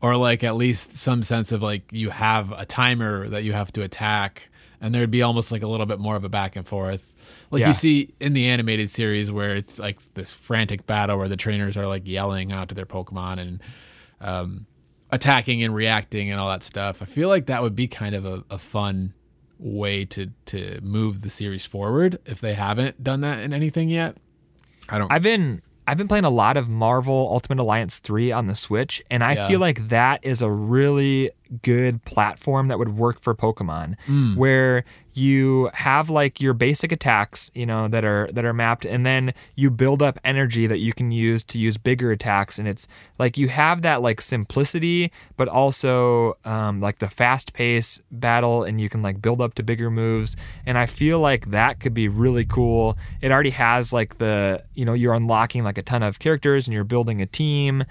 [0.00, 3.72] Or like at least some sense of like you have a timer that you have
[3.72, 4.48] to attack
[4.80, 7.14] and there'd be almost like a little bit more of a back and forth.
[7.50, 7.68] Like Yeah.
[7.68, 11.76] you see in the animated series where it's like this frantic battle where the trainers
[11.76, 13.62] are like yelling out to their Pokemon and
[14.20, 14.66] um,
[15.10, 17.00] attacking and reacting and all that stuff.
[17.00, 19.14] I feel like that would be kind of a, a fun
[19.64, 24.16] way to to move the series forward if they haven't done that in anything yet.
[24.90, 28.46] I don't I've been I've been playing a lot of Marvel Ultimate Alliance 3 on
[28.46, 29.48] the Switch, and I Yeah.
[29.48, 31.30] feel like that is a really
[31.62, 34.34] good platform that would work for Pokemon, hmm.
[34.36, 34.84] where
[35.16, 39.32] you have like your basic attacks, you know, that are that are mapped, and then
[39.54, 42.86] you build up energy that you can use to use bigger attacks, and it's
[43.18, 48.80] like you have that like simplicity, but also um, like the fast pace battle, and
[48.80, 52.08] you can like build up to bigger moves, and I feel like that could be
[52.08, 52.98] really cool.
[53.20, 56.74] It already has like the you know you're unlocking like a ton of characters, and
[56.74, 57.84] you're building a team.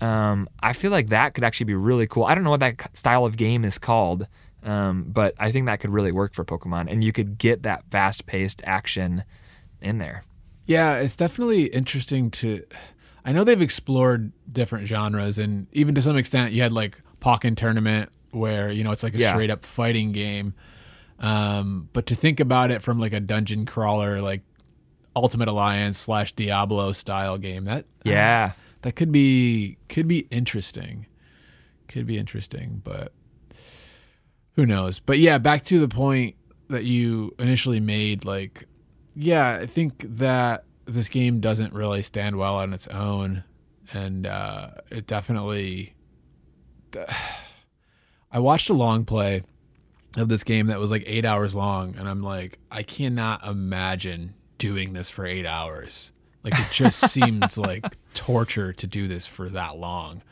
[0.00, 2.24] Um, I feel like that could actually be really cool.
[2.24, 4.26] I don't know what that style of game is called,
[4.62, 7.84] um, but I think that could really work for Pokemon, and you could get that
[7.90, 9.24] fast-paced action
[9.80, 10.24] in there.
[10.66, 12.64] Yeah, it's definitely interesting to.
[13.24, 17.56] I know they've explored different genres, and even to some extent, you had like Pokken
[17.56, 19.32] Tournament, where you know it's like a Yeah.
[19.32, 20.54] straight up fighting game.
[21.18, 24.42] Um, but to think about it from like a dungeon crawler, like
[25.14, 31.06] Ultimate Alliance slash Diablo style game, that Yeah, that could be could be interesting,
[31.88, 33.12] could be interesting, but
[34.56, 34.98] who knows?
[34.98, 36.36] But yeah, back to the point
[36.68, 38.24] that you initially made.
[38.24, 38.64] Like,
[39.14, 43.44] yeah, I think that this game doesn't really stand well on its own,
[43.92, 45.94] and uh, it definitely.
[48.32, 49.42] I watched a long play
[50.16, 54.34] of this game that was like eight hours long, and I'm like, I cannot imagine
[54.58, 56.12] doing this for eight hours.
[56.44, 60.22] Like, it just seems like torture to do this for that long.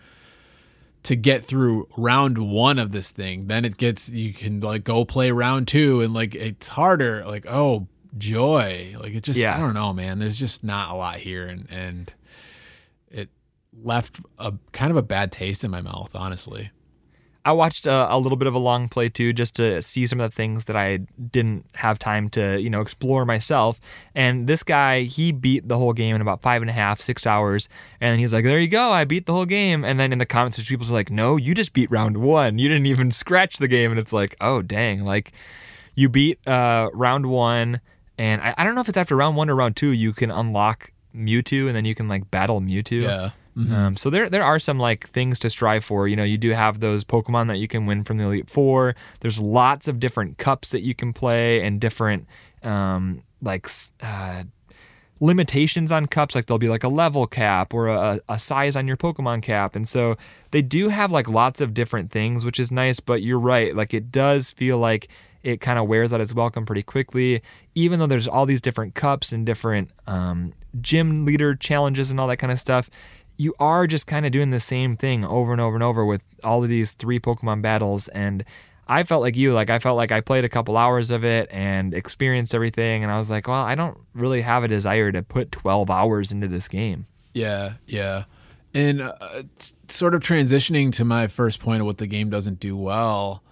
[1.08, 5.06] To get through round one of this thing, then it gets you can like go
[5.06, 7.24] play round two, and like it's harder.
[7.24, 9.56] Like, oh joy, like it just Yeah.
[9.56, 10.18] I don't know, man.
[10.18, 12.12] There's just not a lot here, and and
[13.10, 13.30] it
[13.82, 16.70] left a kind of a bad taste in my mouth, honestly.
[17.44, 20.20] I watched a, a little bit of a long play too, just to see some
[20.20, 20.98] of the things that I
[21.30, 23.80] didn't have time to, you know, explore myself.
[24.14, 27.26] And this guy, he beat the whole game in about five and a half, six
[27.26, 27.68] hours.
[28.00, 30.26] And he's like, "There you go, I beat the whole game." And then in the
[30.26, 32.58] comments, there's people are like, "No, you just beat round one.
[32.58, 35.04] You didn't even scratch the game." And it's like, "Oh, dang!
[35.04, 35.32] Like,
[35.94, 37.80] you beat uh, round one,
[38.18, 39.90] and I, I don't know if it's after round one or round two.
[39.90, 43.02] You can unlock Mewtwo, and then you can like battle Mewtwo.
[43.02, 43.30] Yeah.
[43.58, 46.06] Um, so there there are some like things to strive for.
[46.06, 48.94] You know, you do have those Pokemon that you can win from the Elite Four.
[49.20, 52.26] There's lots of different cups that you can play and different
[52.62, 53.68] um, like
[54.00, 54.44] uh,
[55.20, 56.34] limitations on cups.
[56.34, 59.74] Like there'll be like a level cap or a, a size on your Pokemon cap,
[59.74, 60.16] and so
[60.52, 63.00] they do have like lots of different things, which is nice.
[63.00, 65.08] But you're right, like it does feel like
[65.42, 67.42] it kind of wears out its welcome pretty quickly.
[67.74, 72.26] Even though there's all these different cups and different um, gym leader challenges and all
[72.26, 72.90] that kind of stuff,
[73.38, 76.22] you are just kind of doing the same thing over and over and over with
[76.42, 78.08] all of these three Pokemon battles.
[78.08, 78.44] And
[78.88, 81.48] I felt like you, like I felt like I played a couple hours of it
[81.52, 85.22] and experienced everything, and I was like, well, I don't really have a desire to
[85.22, 87.06] put 12 hours into this game.
[87.32, 88.24] Yeah, yeah.
[88.74, 89.42] And uh,
[89.88, 93.42] sort of transitioning to my first point of what the game doesn't do well,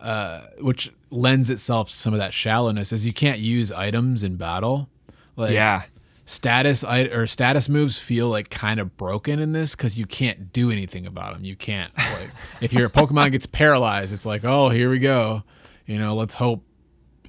[0.00, 4.36] uh, which lends itself to some of that shallowness, is you can't use items in
[4.36, 4.88] battle.
[5.36, 5.82] Like yeah,
[6.28, 10.70] status or status moves feel like kind of broken in this because you can't do
[10.70, 11.42] anything about them.
[11.42, 15.42] You can't like if your Pokemon gets paralyzed, it's like oh here we go,
[15.86, 16.64] you know let's hope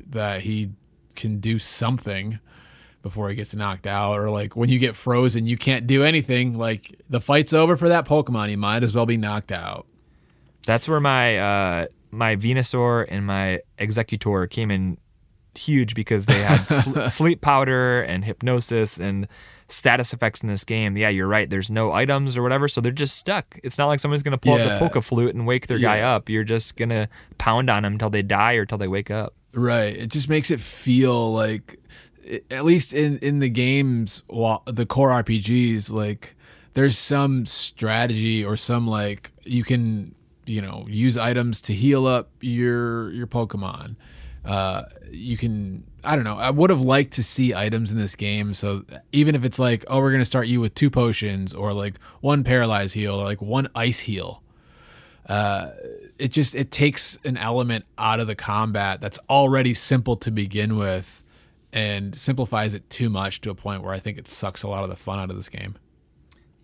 [0.06, 0.72] that he
[1.16, 2.40] can do something
[3.02, 4.20] before he gets knocked out.
[4.20, 6.58] Or like when you get frozen you can't do anything.
[6.58, 8.50] Like the fight's over for that pokemon.
[8.50, 9.88] He might as well be knocked out.
[10.66, 14.98] That's where my uh, my Venusaur and my Exeggutor came in
[15.58, 19.28] huge because they had sl- sleep powder and hypnosis and
[19.68, 20.98] status effects in this game.
[20.98, 21.50] Yeah, you're right.
[21.50, 23.60] There's no items or whatever, so they're just stuck.
[23.64, 24.66] It's not like someone's gonna pull Yeah.
[24.76, 26.28] out the Poke Flute and wake their guy up.
[26.30, 27.08] You're just gonna
[27.38, 29.36] pound on them until they die or until they wake up.
[29.54, 29.96] Right.
[29.96, 31.80] It just makes it feel like,
[32.52, 36.36] at least in in the games, the core RPGs, like
[36.74, 40.16] there's some strategy or some like you can
[40.46, 43.96] you know use items to heal up your your Pokemon.
[44.46, 46.38] Uh, you can I don't know.
[46.38, 48.54] I would have liked to see items in this game.
[48.54, 52.00] So even if it's like, oh, we're gonna start you with two potions, or like
[52.22, 54.42] one paralyze heal, or like one ice heal.
[55.28, 55.72] Uh,
[56.18, 60.76] it just it takes an element out of the combat that's already simple to begin
[60.78, 61.24] with,
[61.72, 64.84] and simplifies it too much to a point where I think it sucks a lot
[64.84, 65.76] of the fun out of this game.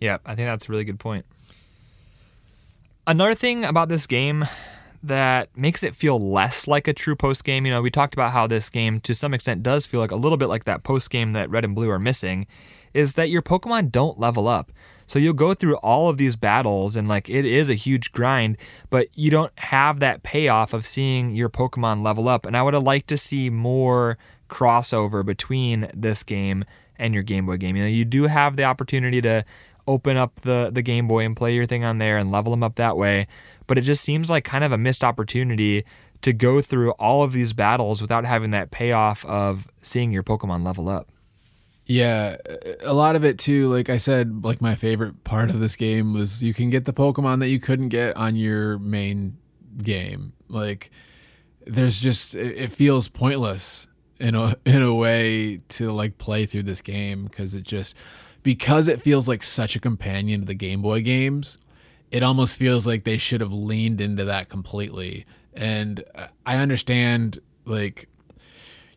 [0.00, 1.24] Yeah, I think that's a really good point.
[3.06, 4.46] Another thing about this game
[5.02, 7.66] that makes it feel less like a true post game.
[7.66, 10.16] You know, we talked about how this game to some extent does feel like a
[10.16, 12.46] little bit like that post game that Red and Blue are missing,
[12.94, 14.72] is that your Pokemon don't level up.
[15.06, 18.56] So you'll go through all of these battles and like it is a huge grind,
[18.90, 22.44] but you don't have that payoff of seeing your Pokemon level up.
[22.44, 24.18] And I would have liked to see more
[24.48, 26.64] crossover between this game
[26.98, 27.76] and your Game Boy game.
[27.76, 29.44] You know, you do have the opportunity to
[29.88, 32.64] open up the the Game Boy and play your thing on there and level them
[32.64, 33.28] up that way
[33.66, 35.84] but it just seems like kind of a missed opportunity
[36.22, 40.64] to go through all of these battles without having that payoff of seeing your Pokemon
[40.64, 41.10] level up.
[41.86, 42.36] Yeah,
[42.82, 43.68] a lot of it too.
[43.68, 46.92] Like I said, like my favorite part of this game was you can get the
[46.92, 49.38] Pokemon that you couldn't get on your main
[49.78, 50.32] game.
[50.48, 50.90] Like
[51.64, 53.86] there's just it feels pointless
[54.18, 57.94] in a in a way to like play through this game because it just
[58.42, 61.58] because it feels like such a companion to the Game Boy games
[62.10, 65.26] it almost feels like they should have leaned into that completely.
[65.54, 66.04] And
[66.44, 68.08] I understand like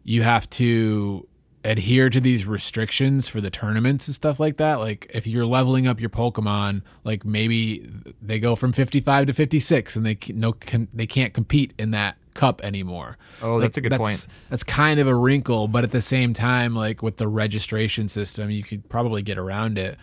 [0.03, 1.27] you have to
[1.65, 4.75] adhere to these restrictions for the tournaments and stuff like that.
[4.75, 7.85] Like if you're leveling up your Pokemon, like maybe
[8.21, 12.17] they go from 55 to 56 and they no can, they can't compete in that
[12.33, 13.17] cup anymore.
[13.41, 14.27] Oh, like, that's a good that's, point.
[14.49, 18.49] That's kind of a wrinkle, but at the same time like with the registration system,
[18.49, 19.97] you could probably get around it.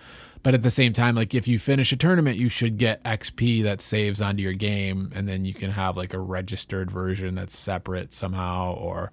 [0.46, 3.64] But at the same time, like if you finish a tournament, you should get XP
[3.64, 7.58] that saves onto your game, and then you can have like a registered version that's
[7.58, 9.10] separate somehow or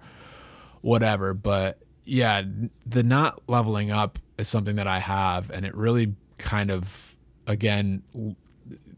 [0.80, 1.34] whatever.
[1.34, 2.44] But yeah,
[2.86, 7.16] the not leveling up is something that I have, and it really kind of
[7.48, 8.04] again,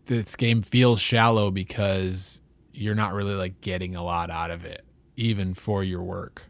[0.05, 2.43] this game feels shallow because
[2.75, 4.85] you're not really like getting a lot out of it,
[5.17, 6.45] even for your work.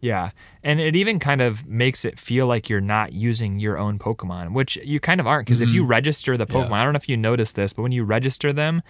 [0.00, 0.30] Yeah.
[0.62, 4.52] And it even kind of makes it feel like you're not using your own Pokemon,
[4.52, 5.46] which you kind of aren't.
[5.46, 5.68] Because mm-hmm.
[5.68, 5.90] if you mm-hmm.
[5.90, 6.80] register the Pokemon, yeah.
[6.80, 8.82] I don't know if you noticed this, but when you register them,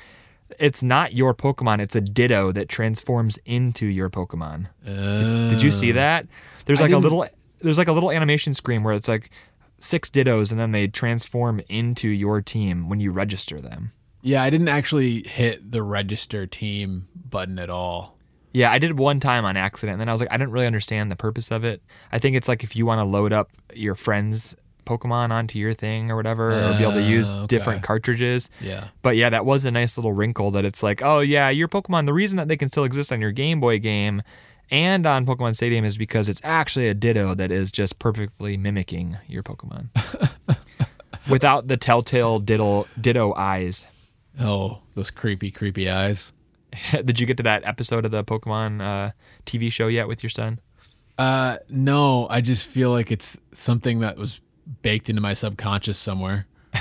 [0.59, 4.67] it's not your Pokemon, it's a Ditto that transforms into your Pokemon.
[4.87, 6.27] Uh, did, you see that?
[6.65, 7.27] There's like a little
[7.61, 9.31] there's like a little animation screen where it's like
[9.79, 13.93] six Dittos and then they transform into your team when you register them.
[14.23, 18.19] Yeah, I didn't actually hit the register team button at all.
[18.53, 20.67] Yeah, I did one time on accident, and then I was like, I didn't really
[20.67, 21.83] understand the purpose of it.
[22.11, 25.73] I think it's like if you want to load up your friends' Pokemon onto your
[25.73, 27.47] thing or whatever, uh, or be able to use ah, okay.
[27.47, 28.51] different cartridges.
[28.61, 28.89] Yeah.
[29.03, 32.07] But yeah, that was a nice little wrinkle that it's like, oh yeah, your Pokemon.
[32.07, 34.23] The reason that they can still exist on your Game Boy game
[34.71, 39.19] and on Pokemon Stadium is because it's actually a Ditto that is just perfectly mimicking
[39.27, 39.89] your Pokemon
[41.29, 43.85] without the telltale Ditto Ditto eyes.
[44.39, 46.33] Oh, those creepy, creepy eyes.
[47.05, 49.13] Did you get to that episode of the Pokemon uh,
[49.47, 50.61] TV show yet with your son?
[51.19, 54.41] Uh, no, I just feel like it's something that was
[54.83, 56.47] baked into my subconscious somewhere.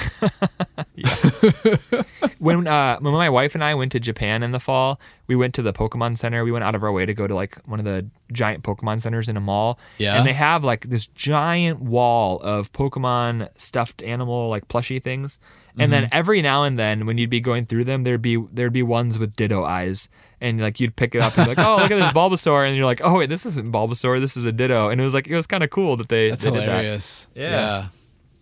[2.39, 5.53] when uh, when my wife and I went to Japan in the fall, we went
[5.55, 6.43] to the Pokemon Center.
[6.43, 9.01] We went out of our way to go to like one of the giant Pokemon
[9.01, 9.79] centers in a mall.
[9.97, 10.15] Yeah.
[10.15, 15.39] And they have like this giant wall of Pokemon stuffed animal like plushy things.
[15.79, 16.01] And mm-hmm.
[16.01, 18.83] then every now and then, when you'd be going through them, there'd be there'd be
[18.83, 20.09] ones with Ditto eyes,
[20.41, 22.75] and like you'd pick it up and be like, "Oh, look at this Bulbasaur," and
[22.75, 24.19] you're like, "Oh wait, this isn't Bulbasaur.
[24.19, 26.29] This is a Ditto." And it was like it was kind of cool that they.
[26.29, 27.27] That's they hilarious.
[27.33, 27.39] That.
[27.39, 27.49] Yeah.
[27.49, 27.87] yeah,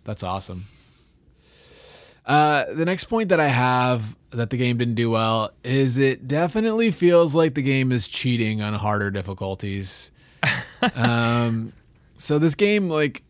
[0.04, 0.66] that's awesome.
[2.26, 6.28] Uh, the next point that I have that the game didn't do well is it
[6.28, 10.10] definitely feels like the game is cheating on harder difficulties.
[10.94, 11.72] um,
[12.18, 13.22] so this game, like,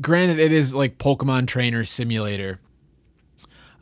[0.00, 2.58] granted, it is like Pokemon Trainer Simulator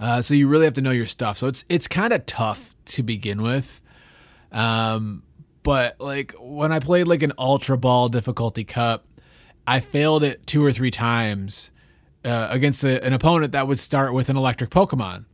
[0.01, 1.39] uh, so you really have to know your stuff.
[1.39, 3.81] So it's it's kind of tough to begin with.
[4.53, 5.23] Um,
[5.63, 9.07] but like when I played like an Ultra Ball difficulty cup,
[9.67, 11.71] I failed it two or three times
[12.25, 15.25] uh, against a, an opponent that would start with an electric Pokemon.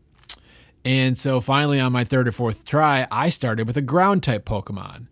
[0.84, 4.44] And so finally, on my third or fourth try, I started with a ground type
[4.44, 5.08] Pokemon.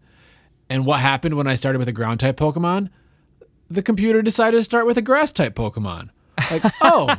[0.71, 2.91] And what happened when I started with a ground type Pokemon?
[3.71, 6.11] The computer decided to start with a grass type Pokemon.
[6.51, 7.15] Like, oh,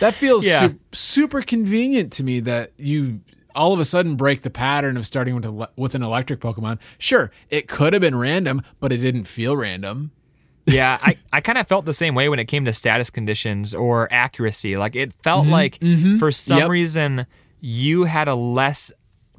[0.00, 0.68] that feels yeah.
[0.68, 3.20] su- super convenient to me that you
[3.54, 6.78] all of a sudden break the pattern of starting with, a, with an electric Pokemon.
[6.98, 10.10] Sure, it could have been random, but it didn't feel random.
[10.66, 13.74] yeah, I, I kind of felt the same way when it came to status conditions
[13.74, 14.76] or accuracy.
[14.76, 16.68] Like it felt mm-hmm, like mm-hmm, for some yep.
[16.68, 17.26] reason
[17.60, 18.90] you had a less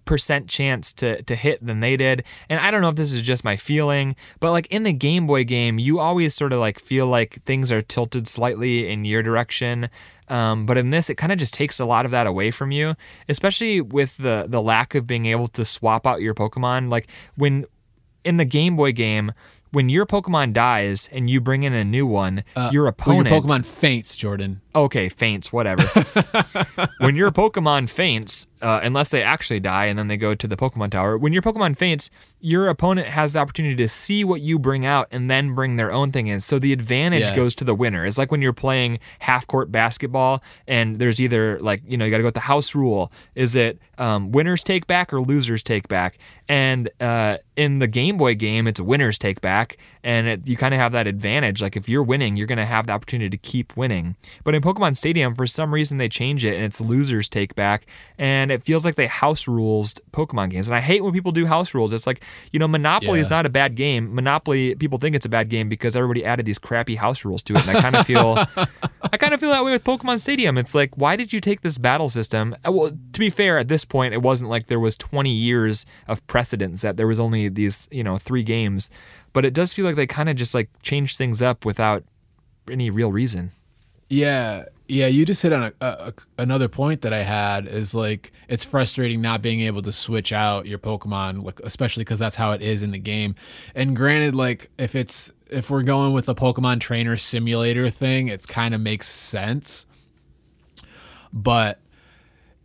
[0.05, 2.23] percent chance to to hit than they did.
[2.47, 5.27] And I don't know if this is just my feeling, but like in the Game
[5.27, 9.23] Boy game, you always sort of like feel like things are tilted slightly in your
[9.23, 9.89] direction.
[10.27, 12.71] Um, but in this, it kind of just takes a lot of that away from
[12.71, 12.95] you,
[13.29, 16.89] especially with the the lack of being able to swap out your Pokemon.
[16.89, 17.65] Like when
[18.23, 19.31] in the Game Boy game,
[19.75, 23.29] when your Pokemon dies and you bring in a new one, Uh, your When opponent
[23.29, 24.61] your Pokemon faints, Jordan.
[24.73, 25.83] okay, faints, whatever.
[26.99, 30.55] when your Pokemon faints, uh, unless they actually die and then they go to the
[30.55, 32.09] Pokemon Tower, when your Pokemon faints,
[32.39, 35.91] your opponent has the opportunity to see what you bring out and then bring their
[35.91, 36.39] own thing in.
[36.39, 37.35] So the advantage Yeah.
[37.35, 38.05] goes to the winner.
[38.05, 42.11] It's like when you're playing half court basketball and there's either like, you know, you
[42.11, 43.11] got to go with the house rule.
[43.35, 46.17] Is it um, winners take back or losers take back?
[46.47, 49.77] And uh, in the Game Boy game, it's winners take back.
[50.03, 51.61] And it, you kind of have that advantage.
[51.61, 54.15] Like if you're winning, you're going to have the opportunity to keep winning.
[54.43, 57.87] But in Pokemon Stadium, for some reason, they change it and it's losers take back.
[58.19, 60.67] And it feels like they house rules Pokemon games.
[60.67, 61.91] And I hate when people do house rules.
[61.93, 62.21] It's like,
[62.51, 64.13] you know, Monopoly is not a bad game.
[64.13, 67.55] Monopoly, people think it's a bad game because everybody added these crappy house rules to
[67.55, 67.67] it.
[67.67, 68.45] And I kind of feel,
[69.01, 70.59] I kind of feel that way with Pokemon Stadium.
[70.59, 72.55] It's like, why did you take this battle system?
[72.67, 75.85] Uh, Well, to be fair, at this point, it wasn't like there was 20 years
[76.07, 78.89] of precedence that there was only these, you know, three games.
[79.33, 82.03] But it does feel like they kind of just like changed things up without
[82.69, 83.51] any real reason.
[84.09, 85.07] Yeah, yeah.
[85.07, 89.21] You just hit on a, a, another point that I had is like it's frustrating
[89.21, 92.83] not being able to switch out your Pokemon, like especially because that's how it is
[92.83, 93.35] in the game.
[93.73, 98.47] And granted, like if it's if we're going with the Pokemon Trainer Simulator thing, it
[98.47, 99.85] kind of makes sense.
[101.33, 101.79] But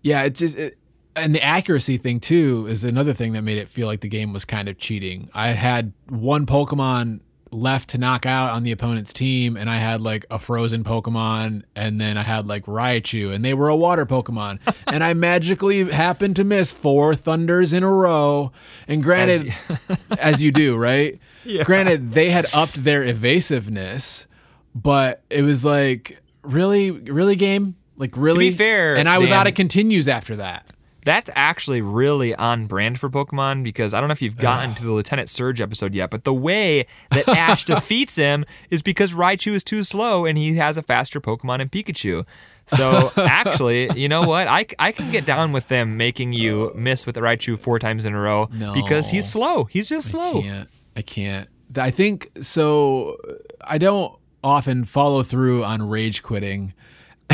[0.02, 0.78] yeah, it's just it,
[1.16, 4.32] and the accuracy thing too is another thing that made it feel like the game
[4.32, 5.28] was kind of cheating.
[5.34, 7.20] I had one Pokemon
[7.52, 11.62] left to knock out on the opponent's team, and I had like a frozen Pokemon,
[11.74, 15.90] and then I had like Raichu, and they were a water Pokemon, and I magically
[15.90, 18.52] happened to miss four Thunders in a row.
[18.86, 19.54] And granted,
[20.18, 21.18] as you do, right?
[21.44, 21.64] Yeah.
[21.64, 24.26] Granted, they had upped their evasiveness,
[24.74, 27.76] but it was like really, really game.
[27.96, 30.66] Like really, Be fair, and I was out of continues after that.
[31.04, 34.84] That's actually really on brand for Pokemon because I don't know if you've gotten to
[34.84, 39.52] the Lieutenant Surge episode yet, but the way that Ash defeats him is because Raichu
[39.52, 42.26] is too slow and he has a faster Pokemon in Pikachu.
[42.68, 44.46] So actually, you know what?
[44.48, 48.04] I, I can get down with them making you miss with the Raichu four times
[48.04, 49.64] in a row because he's slow.
[49.64, 50.38] He's just slow.
[50.38, 50.68] I can't.
[50.96, 51.48] I can't.
[51.76, 53.16] I think so.
[53.62, 56.74] I don't often follow through on rage quitting.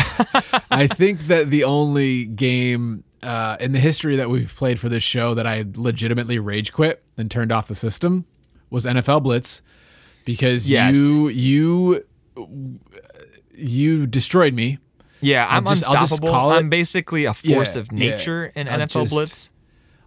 [0.70, 5.03] I think that the only game uh, in the history that we've played for this
[5.03, 8.24] show that I legitimately rage quit and turned off the system
[8.70, 9.62] was NFL Blitz
[10.24, 10.95] because Yes.
[10.97, 12.05] you you
[13.55, 14.79] you destroyed me.
[15.20, 16.29] Yeah, I'm just- I'll just unstoppable.
[16.31, 17.99] call it- I'm basically a force Yeah, of yeah.
[17.99, 19.51] nature in I'll NFL just- Blitz.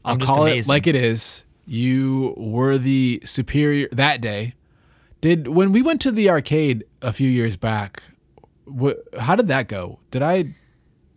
[0.06, 0.60] I'll I'm just call amazing.
[0.60, 1.46] it like it is.
[1.66, 4.54] You were the superior that day.
[5.22, 8.04] Did when we went to the arcade a few years back?
[8.66, 10.00] Wh- how did that go?
[10.12, 10.54] Did I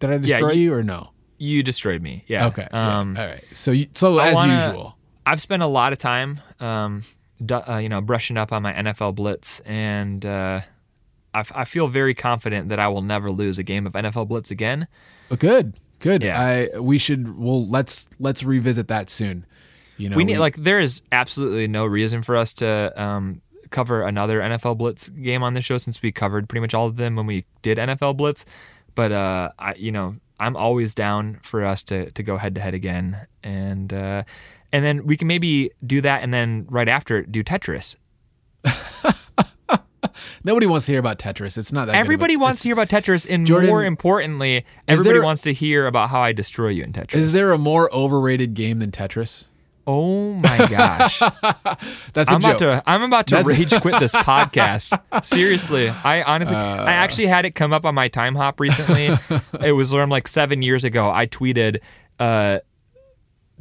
[0.01, 1.12] did I destroy you- you or no?
[1.43, 2.25] You destroyed me.
[2.29, 2.47] Yeah.
[2.49, 2.69] Okay.
[2.73, 3.43] yeah, Um, All right.
[3.53, 4.97] So you, so I as wanna- usual.
[5.27, 7.05] I've spent a lot of time, um,
[7.45, 10.61] du- uh, you know, brushing up on my NFL Blitz, and uh,
[11.35, 14.27] I, f- I feel very confident that I will never lose a game of NFL
[14.29, 14.87] Blitz again.
[15.31, 15.75] Oh, good.
[16.01, 16.23] Good.
[16.23, 16.41] Yeah.
[16.75, 19.47] I we should well let's let's revisit that soon.
[19.97, 23.41] You know we need like there is absolutely no reason for us to um,
[23.71, 26.97] cover another NFL Blitz game on this show since we covered pretty much all of
[26.97, 28.45] them when we did NFL Blitz.
[28.97, 32.61] But uh, I, you know, I'm always down for us to to go head to
[32.61, 34.25] head again, and uh,
[34.73, 37.97] and then we can maybe do that, and then right after do Tetris.
[40.45, 41.57] nobody wants to hear about Tetris.
[41.57, 44.65] It's not that good a- Everybody wants to hear about Tetris, and Jordan, more importantly,
[44.89, 47.15] everybody there- wants to hear about how I destroy you in Tetris.
[47.17, 49.47] Is there a more overrated game than Tetris?
[49.87, 51.19] Oh my gosh!
[52.13, 52.43] That's a I'm joke.
[52.43, 55.25] about to I'm about to That's- rage quit this podcast.
[55.25, 56.85] Seriously, I honestly Uh.
[56.85, 59.17] I actually had it come up on my Timehop recently.
[59.61, 61.11] it was from like seven years ago.
[61.11, 61.79] I tweeted.
[62.21, 62.61] Uh,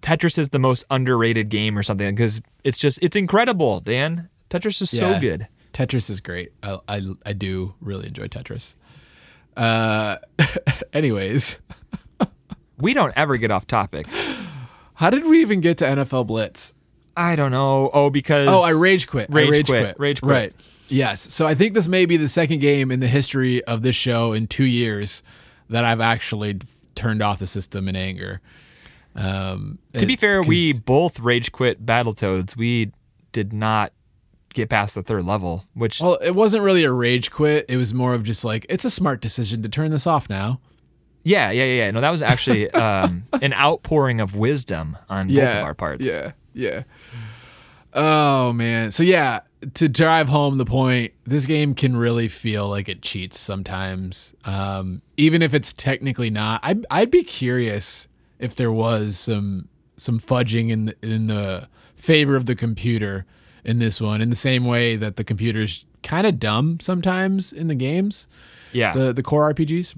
[0.01, 4.29] Tetris is the most underrated game or something because it's just it's incredible, Dan.
[4.49, 5.47] Tetris is so good.
[5.73, 6.51] Tetris is great.
[6.63, 8.75] I, I, I do really enjoy Tetris.
[9.55, 10.17] Uh,
[10.93, 11.59] anyways,
[12.77, 14.07] We don't ever get off topic.
[15.01, 16.75] How did we even get to NFL Blitz?
[17.17, 17.89] I don't know.
[17.91, 19.29] Oh, because Oh, I rage quit.
[19.31, 19.83] I Rage rage quit.
[19.83, 19.99] quit.
[19.99, 20.31] Rage quit.
[20.31, 20.53] Right.
[20.89, 21.33] Yes.
[21.33, 24.31] So I think this may be the second game in the history of this show
[24.31, 25.23] in two years
[25.69, 26.59] that I've actually
[26.93, 28.41] turned off the system in anger.
[29.15, 32.55] Um, To be fair, we both rage quit Battletoads.
[32.55, 32.91] We
[33.31, 33.93] did not
[34.53, 37.65] get past the third level, which Well, it wasn't really a rage quit.
[37.67, 40.59] It was more of just like it's a smart decision to turn this off now.
[41.23, 41.85] Yeah, yeah, yeah.
[41.85, 41.91] yeah.
[41.91, 46.05] No, that was actually um, an outpouring of wisdom on both of our parts.
[46.05, 46.83] Yeah, yeah.
[47.93, 48.91] Oh man.
[48.91, 49.41] So yeah,
[49.73, 54.33] to drive home the point, this game can really feel like it cheats sometimes.
[54.45, 56.61] Um, even if it's technically not.
[56.63, 58.07] I'd I'd be curious
[58.39, 59.67] if there was some
[59.97, 63.25] some fudging in the, in the favor of the computer
[63.63, 67.67] in this one, in the same way that the computer's kind of dumb sometimes in
[67.67, 68.27] the games.
[68.71, 68.93] Yeah.
[68.93, 69.95] The the core RPGs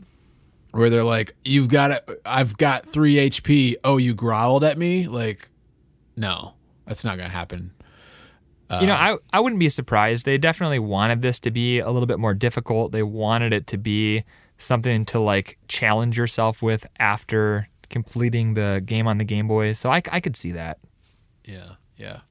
[0.73, 2.21] where they're like, "You've got it.
[2.25, 3.75] I've got three HP.
[3.83, 5.07] Oh, you growled at me?
[5.07, 5.49] Like,
[6.17, 6.53] no,
[6.85, 7.71] that's not gonna happen."
[8.81, 10.25] you know, I, I wouldn't be surprised.
[10.25, 12.91] They definitely wanted this to be a little bit more difficult.
[12.91, 14.23] They wanted it to be
[14.57, 19.73] something to like challenge yourself with after completing the game on the Game Boy.
[19.73, 20.79] So I, I could see that.
[21.45, 22.21] Yeah, yeah.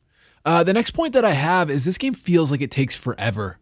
[0.44, 3.58] Uh, the next point that I have is this game feels like it takes forever.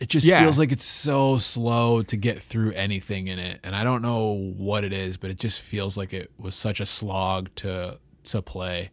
[0.00, 0.40] It just Yeah.
[0.40, 4.52] feels like it's so slow to get through anything in it, and I don't know
[4.56, 8.42] what it is, but it just feels like it was such a slog to to
[8.42, 8.90] play.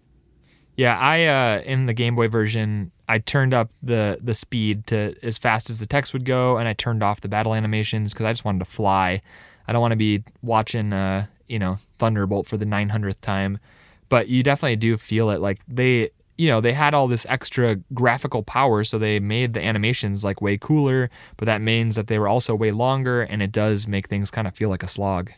[0.76, 5.16] Yeah, I uh, in the Game Boy version, I turned up the the speed to
[5.24, 8.26] as fast as the text would go, and I turned off the battle animations because
[8.26, 9.22] I just wanted to fly.
[9.68, 13.60] I don't want to be watching, uh, you know, Thunderbolt for the 900th time.
[14.08, 15.41] But you definitely do feel it.
[15.41, 19.63] Like they, you know, they had all this extra graphical power, so they made the
[19.63, 21.09] animations like way cooler.
[21.35, 24.47] But that means that they were also way longer, and it does make things kind
[24.47, 25.31] of feel like a slog.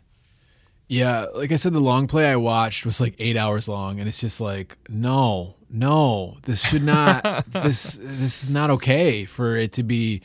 [0.87, 4.09] Yeah, like I said, the long play I watched was like eight hours long, and
[4.09, 9.71] it's just like, no, no, this should not, this this is not okay for it
[9.73, 10.21] to be,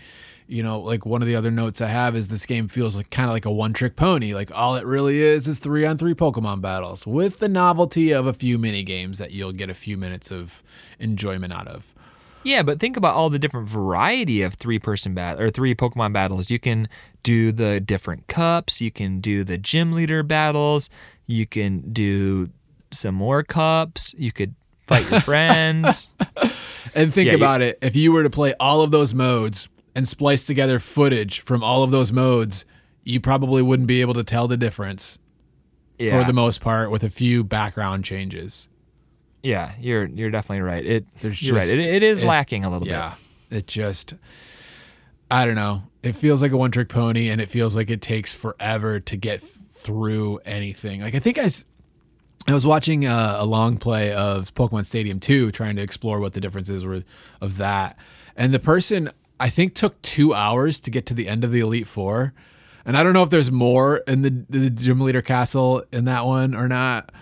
[0.46, 3.10] you know, like one of the other notes I have is this game feels like
[3.10, 4.34] kind of like a one trick pony.
[4.34, 8.26] Like all it really is is three on three Pokemon battles with the novelty of
[8.26, 10.62] a few mini games that you'll get a few minutes of
[10.98, 11.94] enjoyment out of.
[12.42, 16.12] Yeah, but think about all the different variety of three person bat or three Pokemon
[16.12, 16.50] battles.
[16.50, 16.88] You can
[17.22, 20.90] do the different cups, you can do the gym leader battles,
[21.26, 22.50] you can do
[22.90, 24.54] some more cups, you could
[24.86, 26.10] fight your friends.
[26.94, 27.78] And think Yeah, you- about it.
[27.80, 31.82] If you were to play all of those modes and splice together footage from all
[31.82, 32.64] of those modes,
[33.04, 35.18] you probably wouldn't be able to tell the difference
[35.98, 36.18] Yeah.
[36.20, 38.68] for the most part with a few background changes.
[39.42, 40.84] yeah, you're you're definitely right.
[40.84, 41.68] It There's you're right.
[41.68, 42.92] It, it is it- lacking a little bit.
[42.92, 43.14] Yeah.
[43.50, 44.14] It just
[45.30, 45.84] I don't know.
[46.02, 49.16] It feels like a one trick pony and it feels like it takes forever to
[49.16, 51.00] get through anything.
[51.02, 51.48] Like I think I
[52.46, 56.32] I was watching uh, a long play of Pokemon Stadium 2 trying to explore what
[56.34, 57.02] the differences were
[57.40, 57.96] of that.
[58.36, 59.10] And the person
[59.40, 62.32] I think took 2 hours to get to the end of the Elite 4.
[62.86, 66.26] And I don't know if there's more in the the gym leader castle in that
[66.26, 67.12] one or not,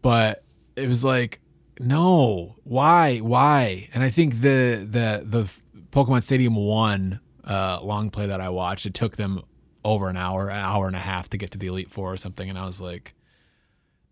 [0.00, 0.44] but
[0.76, 1.40] it was like
[1.80, 3.18] no, why?
[3.18, 3.88] Why?
[3.94, 5.52] And I think the the the
[5.90, 9.42] Pokemon Stadium 1 uh, long play that I watched, it took them
[9.84, 12.16] over an hour, an hour and a half to get to the Elite Four or
[12.16, 13.14] something, and I was like,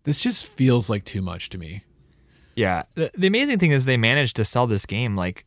[0.03, 1.83] this just feels like too much to me.
[2.55, 2.83] Yeah.
[2.95, 5.45] The, the amazing thing is they managed to sell this game like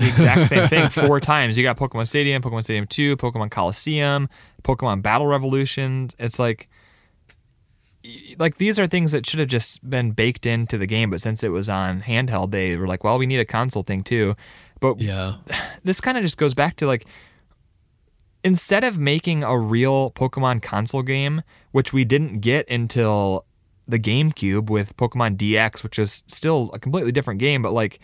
[0.00, 1.56] the exact same thing four times.
[1.56, 4.28] You got Pokemon Stadium, Pokemon Stadium 2, Pokemon Colosseum,
[4.62, 6.10] Pokemon Battle Revolution.
[6.18, 6.68] It's like
[8.38, 11.42] like these are things that should have just been baked into the game, but since
[11.42, 14.34] it was on handheld, they were like, well, we need a console thing too.
[14.80, 15.36] But Yeah,
[15.84, 17.06] this kind of just goes back to like
[18.42, 21.42] instead of making a real Pokemon console game,
[21.72, 23.44] which we didn't get until
[23.86, 28.00] the GameCube with Pokemon DX, which is still a completely different game, but like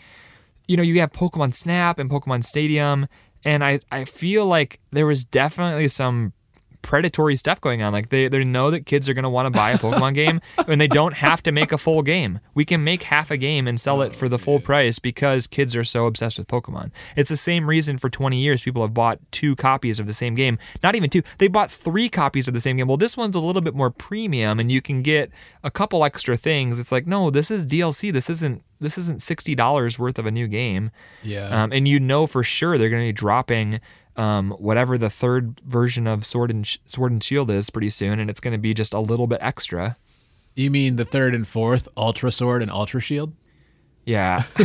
[0.67, 3.07] you know, you have Pokemon Snap and Pokemon Stadium,
[3.43, 6.33] and I, I feel like there was definitely some
[6.81, 7.93] predatory stuff going on.
[7.93, 10.79] Like they, they know that kids are gonna want to buy a Pokemon game and
[10.79, 12.39] they don't have to make a full game.
[12.53, 15.75] We can make half a game and sell it for the full price because kids
[15.75, 16.91] are so obsessed with Pokemon.
[17.15, 20.35] It's the same reason for 20 years people have bought two copies of the same
[20.35, 20.57] game.
[20.83, 21.21] Not even two.
[21.37, 22.87] They bought three copies of the same game.
[22.87, 25.31] Well, this one's a little bit more premium and you can get
[25.63, 26.79] a couple extra things.
[26.79, 28.11] It's like, no, this is DLC.
[28.13, 30.91] This isn't this isn't sixty dollars worth of a new game.
[31.23, 33.79] yeah, Um, and you know for sure they're going to be dropping
[34.17, 38.19] um, whatever the third version of Sword and Sh- Sword and Shield is pretty soon,
[38.19, 39.97] and it's going to be just a little bit extra.
[40.55, 43.33] you mean the third and fourth Ultra Sword and Ultra Shield?
[44.05, 44.43] Yeah,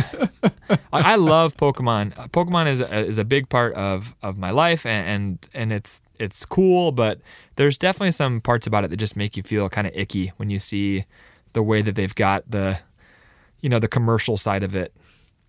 [0.71, 2.17] I, I love Pokemon.
[2.17, 5.73] Uh, Pokemon is a, is a big part of, of my life, and, and and
[5.73, 7.19] it's it's cool, but
[7.57, 10.49] there's definitely some parts about it that just make you feel kind of icky when
[10.49, 11.05] you see
[11.51, 12.79] the way that they've got the
[13.59, 14.93] you know the commercial side of it.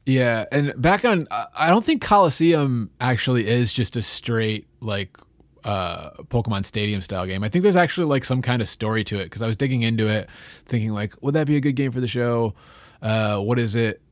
[0.07, 5.17] Yeah, and back on, I don't think Colosseum actually is just a straight like
[5.65, 7.43] uh, Pokemon Stadium style game.
[7.43, 9.83] I think there's actually like some kind of story to it because I was digging
[9.83, 10.29] into it,
[10.67, 12.55] thinking like, would that be a good game for the show?
[13.01, 14.03] Uh, what is it?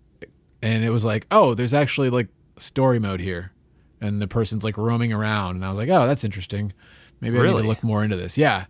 [0.62, 3.52] And it was like, oh, there's actually like story mode here,
[4.00, 6.72] and the person's like roaming around, and I was like, oh, that's interesting.
[7.20, 8.38] Maybe I need to look more into this.
[8.38, 8.64] Yeah,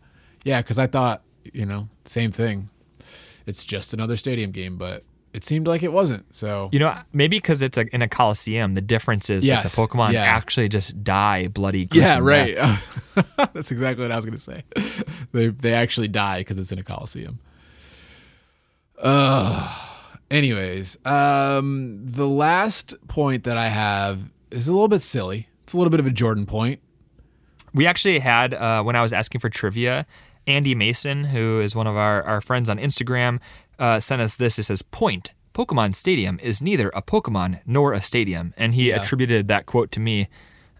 [0.45, 2.68] Yeah, because I thought, you know, same thing.
[3.47, 5.05] It's just another stadium game, but
[5.35, 6.35] it seemed like it wasn't.
[6.35, 9.70] So You know, maybe because it's a, in a coliseum, the difference is Yes, that
[9.76, 10.22] the Pokemon yeah.
[10.24, 11.89] actually just die bloody.
[11.93, 12.57] yeah, right.
[13.55, 14.62] That's exactly what I was gonna say.
[15.33, 17.39] they they actually die because it's in a coliseum.
[19.03, 19.74] Uh,
[20.30, 25.49] anyways, um, the last point that I have is a little bit silly.
[25.64, 26.80] It's a little bit of a Jordan point.
[27.74, 30.07] We actually had uh, when I was asking for trivia,
[30.47, 33.41] Andy Mason, who is one of our, our friends on Instagram,
[33.83, 34.59] uh, sent us this.
[34.59, 39.03] It says, "Point: Pokemon Stadium is neither a Pokemon nor a stadium," and he Yeah.
[39.03, 40.28] attributed that quote to me.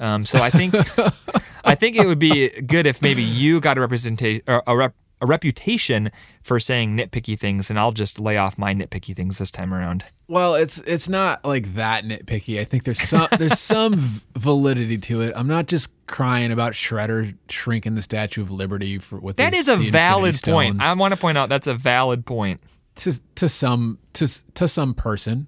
[0.00, 0.74] Um, so I think
[1.64, 5.26] I think it would be good if maybe you got a representation a, rep, a
[5.26, 6.11] reputation
[6.42, 10.05] for saying nitpicky things, and I'll just lay off my nitpicky things this time around.
[10.26, 12.59] Well, it's it's not like that nitpicky.
[12.59, 15.32] I think there's some there's some validity to it.
[15.36, 19.68] I'm not just crying about Shredder shrinking the Statue of Liberty for with That is
[19.68, 20.82] a valid point.
[20.82, 22.61] I want to point out that's a valid point.
[22.97, 25.47] To to some to to some person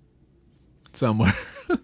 [0.92, 1.34] somewhere.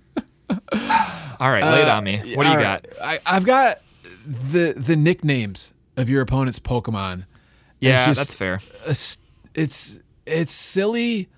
[1.41, 2.35] All right, lay it on me.
[2.35, 2.87] What do you Uh, All got?
[3.03, 3.81] I, I've got
[4.27, 7.25] the the nicknames of your opponent's Pokemon.
[7.81, 8.61] Yeah, just- that's fair.
[8.87, 8.91] a
[9.55, 11.29] It's it's silly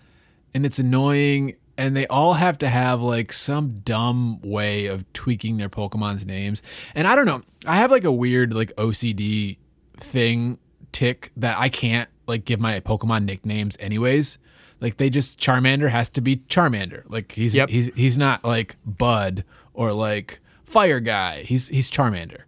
[0.55, 5.57] and it's annoying, and they all have to have like some dumb way of tweaking
[5.57, 6.63] their Pokemon's names.
[6.95, 7.43] And I don't know.
[7.65, 9.59] I have like a weird like OCD
[9.99, 10.59] thing
[10.91, 14.39] tick that I can't like give my Pokemon nicknames anyways.
[14.81, 17.03] Like they just Charmander has to be Charmander.
[17.09, 17.69] Like he's Yep.
[17.71, 19.45] he's he's not like Bud
[19.75, 21.43] or like Fire Guy.
[21.43, 22.43] He's he's Charmander.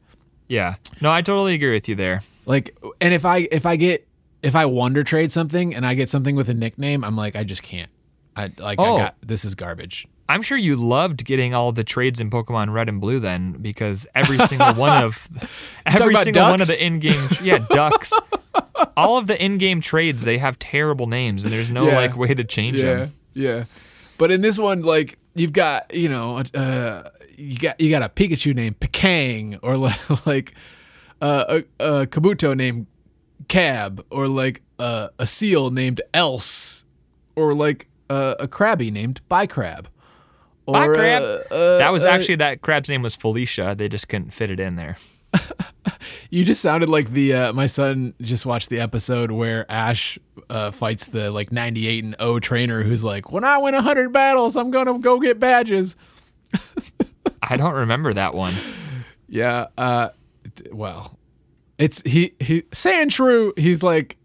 [0.48, 0.74] Yeah.
[1.00, 2.22] No, I totally agree with you there.
[2.46, 4.06] Like and if I if I get
[4.42, 7.44] if I wonder trade something and I get something with a nickname, I'm like I
[7.44, 7.90] just can't.
[8.36, 8.96] I like Oh.
[8.96, 10.06] I got this is garbage.
[10.28, 14.06] I'm sure you loved getting all the trades in Pokemon Red and Blue then, because
[14.14, 15.28] every single one of
[15.86, 18.10] every single one of the in-game yeah ducks,
[18.96, 21.96] all of the in-game trades they have terrible names and there's no Yeah.
[21.96, 23.12] like way to change Yeah, them.
[23.34, 23.64] yeah.
[24.18, 28.08] But in this one, like you've got you know uh, you got you got a
[28.08, 30.54] Pikachu named Pikang or like like
[31.20, 32.86] uh, a, a Kabuto named
[33.48, 36.84] Cab or like uh, a Seel named Else
[37.36, 39.86] or like uh, a Krabby named Bicrab.
[40.66, 41.22] Or, Bye, crab.
[41.22, 43.74] uh, uh, that was uh, actually that crab's name was Felicia.
[43.76, 44.96] They just couldn't fit it in there.
[46.30, 50.18] You just sounded like the uh, my son just watched the episode where Ash
[50.50, 54.56] uh, fights the like 98 and 0 trainer who's like, "When I win 100 battles,
[54.56, 55.94] I'm going to go get badges."
[57.42, 58.54] I don't remember that one.
[59.28, 60.08] Yeah, uh
[60.72, 61.18] well,
[61.78, 64.16] it's he he Sandshrew, he's like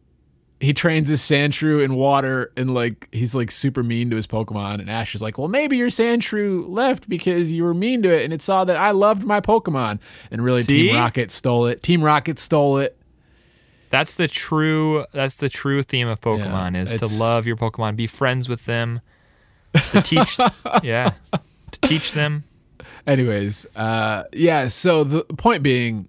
[0.60, 4.80] he trains his Sandshrew in water and like he's like super mean to his Pokemon
[4.80, 8.24] and Ash is like, "Well, maybe your Sandshrew left because you were mean to it
[8.24, 10.00] and it saw that I loved my Pokemon."
[10.32, 10.88] And really See?
[10.88, 11.82] Team Rocket stole it.
[11.82, 12.98] Team Rocket stole it.
[13.90, 18.06] That's the true that's the true theme of Pokemon is to love your Pokemon, be
[18.06, 19.00] friends with them,
[19.92, 20.38] to teach
[20.84, 21.14] yeah,
[21.72, 22.44] to teach them.
[23.08, 24.68] Anyways, uh, yeah.
[24.68, 26.09] So the point being,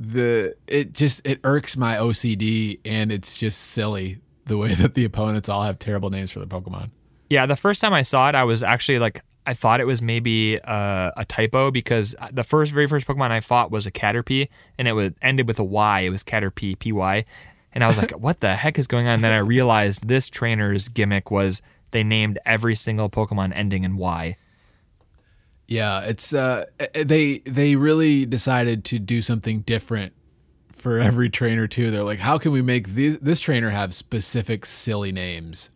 [0.00, 5.04] the it just it irks my OCD, and it's just silly the way that the
[5.04, 6.90] opponents all have terrible names for their Pokemon.
[7.28, 10.00] Yeah, the first time I saw it, I was actually like, I thought it was
[10.00, 14.48] maybe uh, a typo because the first, very first Pokemon I fought was a Caterpie,
[14.78, 16.00] and it was ended with a Y.
[16.00, 17.24] It was Caterpie, P Y,
[17.72, 19.14] and I was like, what the heck is going on?
[19.14, 23.96] And then I realized this trainer's gimmick was they named every single Pokemon ending in
[23.96, 24.36] Y.
[25.68, 26.64] Yeah, it's uh,
[26.94, 30.14] they they really decided to do something different
[30.72, 31.90] for every trainer too.
[31.90, 35.68] They're like, how can we make this this trainer have specific silly names?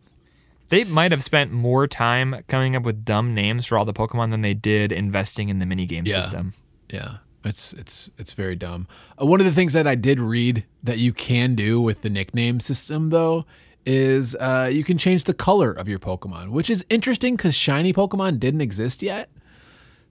[0.69, 4.31] They might have spent more time coming up with dumb names for all the Pokemon
[4.31, 6.23] than they did investing in the minigame Yeah.
[6.23, 6.53] system.
[6.89, 8.87] Yeah, it's it's it's very dumb.
[9.21, 12.09] Uh, one of the things that I did read that you can do with the
[12.09, 13.45] nickname system though
[13.85, 17.93] is uh, you can change the color of your Pokemon, which is interesting because shiny
[17.93, 19.29] Pokemon didn't exist yet.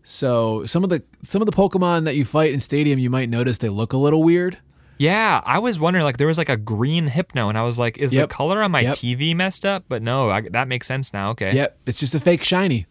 [0.02, 3.28] So some of the some of the Pokemon that you fight in Stadium, you might
[3.28, 4.58] notice they look a little weird.
[4.98, 7.98] Yeah, I was wondering like there was like a green Hypno, and I was like,
[7.98, 8.28] is Yep.
[8.28, 8.96] the color on my Yep.
[8.96, 9.84] TV messed up?
[9.88, 11.30] But no, I, that makes sense now.
[11.30, 11.52] Okay.
[11.54, 12.86] Yep, it's just a fake shiny.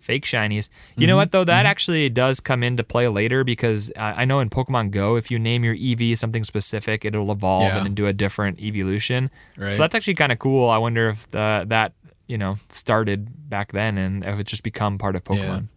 [0.00, 0.68] fake shinies.
[0.94, 1.06] You Mm-hmm.
[1.08, 1.42] know what though?
[1.42, 5.32] That actually does come into play later because uh, I know in Pokemon Go, if
[5.32, 7.84] you name your Eevee something specific, it'll evolve Yeah.
[7.84, 9.30] and do a different evolution.
[9.56, 9.72] Right.
[9.72, 10.70] So that's actually kind of cool.
[10.70, 11.94] I wonder if the, that
[12.28, 15.62] you know started back then and if it's just become part of Pokemon.
[15.62, 15.75] Yeah.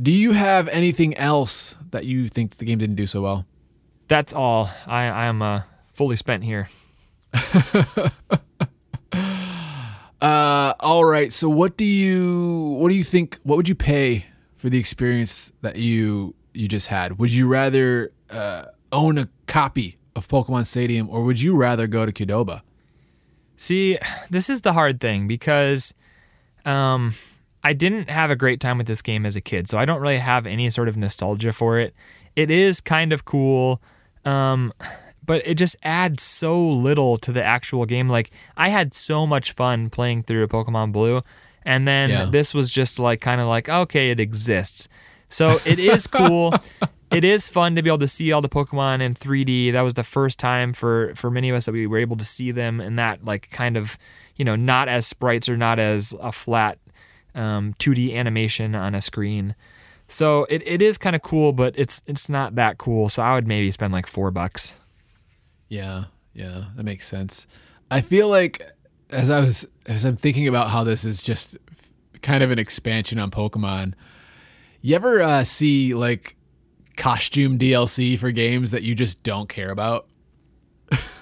[0.00, 3.46] Do you have anything else that you think the game didn't do so well?
[4.08, 4.70] That's all.
[4.86, 6.68] I I am uh, fully spent here.
[10.22, 11.32] Uh, all right.
[11.32, 13.40] So what do you what do you think?
[13.42, 14.26] What would you pay
[14.56, 17.18] for the experience that you you just had?
[17.18, 22.06] Would you rather uh, own a copy of Pokemon Stadium, or would you rather go
[22.06, 22.62] to Qdoba?
[23.56, 23.98] See,
[24.30, 25.92] this is the hard thing because
[26.64, 27.14] um,
[27.64, 30.00] I didn't have a great time with this game as a kid, so I don't
[30.00, 31.94] really have any sort of nostalgia for it.
[32.34, 33.80] It is kind of cool,
[34.24, 34.72] um,
[35.24, 38.08] but it just adds so little to the actual game.
[38.08, 41.22] Like, I had so much fun playing through Pokemon Blue,
[41.64, 42.24] and then Yeah.
[42.24, 44.88] this was just like kind of like, okay, it exists.
[45.28, 46.54] So it is cool.
[47.12, 49.72] it is fun to be able to see all the Pokemon in 3D.
[49.72, 52.24] That was the first time for for many of us that we were able to
[52.24, 53.96] see them in that like kind of
[54.36, 56.78] you know not as sprites or not as a flat
[57.34, 59.54] um, 2D animation on a screen.
[60.08, 63.08] So it, it is kind of cool, but it's it's not that cool.
[63.08, 64.74] So I would maybe spend like four bucks.
[65.68, 66.04] Yeah,
[66.34, 67.46] yeah, that makes sense.
[67.90, 68.70] I feel like
[69.10, 71.56] as I was as I'm thinking about how this is just
[72.22, 73.94] kind of an expansion on Pokemon.
[74.80, 76.36] You ever uh, see like
[76.96, 80.08] costume DLC for games that you just don't care about?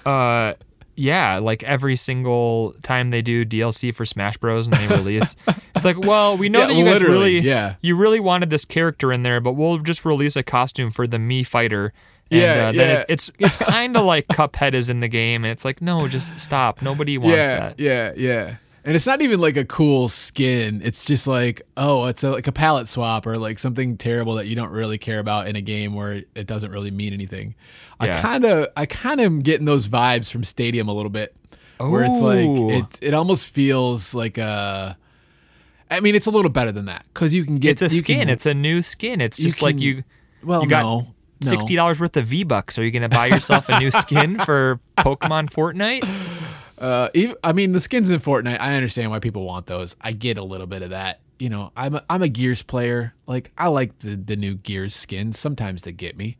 [0.05, 0.55] Uh,
[0.95, 4.67] yeah, like every single time they do DLC for Smash Bros.
[4.67, 5.35] and they release,
[5.75, 7.75] it's like, well, we know Yeah, that you guys really, yeah.
[7.81, 11.17] you really wanted this character in there, but we'll just release a costume for the
[11.17, 11.93] Mii Fighter.
[12.29, 13.03] And, Yeah, uh, then yeah.
[13.09, 16.07] it's it's, it's kind of like Cuphead is in the game, and it's like, no,
[16.07, 16.81] just stop.
[16.81, 17.79] Nobody wants yeah, that.
[17.79, 18.55] yeah, yeah.
[18.83, 20.81] And it's not even like a cool skin.
[20.83, 24.47] It's just like, oh, it's a, like a palette swap or like something terrible that
[24.47, 27.53] you don't really care about in a game where it doesn't really mean anything.
[27.99, 31.35] I kind of, I kind of am getting those vibes from Stadium a little bit,
[31.77, 34.97] where it's like it, it almost feels like a.
[35.91, 38.21] I mean, it's a little better than that because you can get It's a skin.
[38.21, 39.21] Can, it's a new skin.
[39.21, 40.03] It's you just like you.
[40.43, 41.07] well, you got no,
[41.43, 41.49] no.
[41.49, 42.79] Sixty dollars worth of V bucks.
[42.79, 46.03] Are you gonna buy yourself a new skin for Pokemon Fortnite?
[46.81, 48.59] Uh, even, I mean, the skins in Fortnite.
[48.59, 49.95] I understand why people want those.
[50.01, 51.19] I get a little bit of that.
[51.37, 53.13] You know, I'm a, I'm a Gears player.
[53.27, 55.37] Like I like the the new Gears skins.
[55.39, 56.37] Sometimes they get me,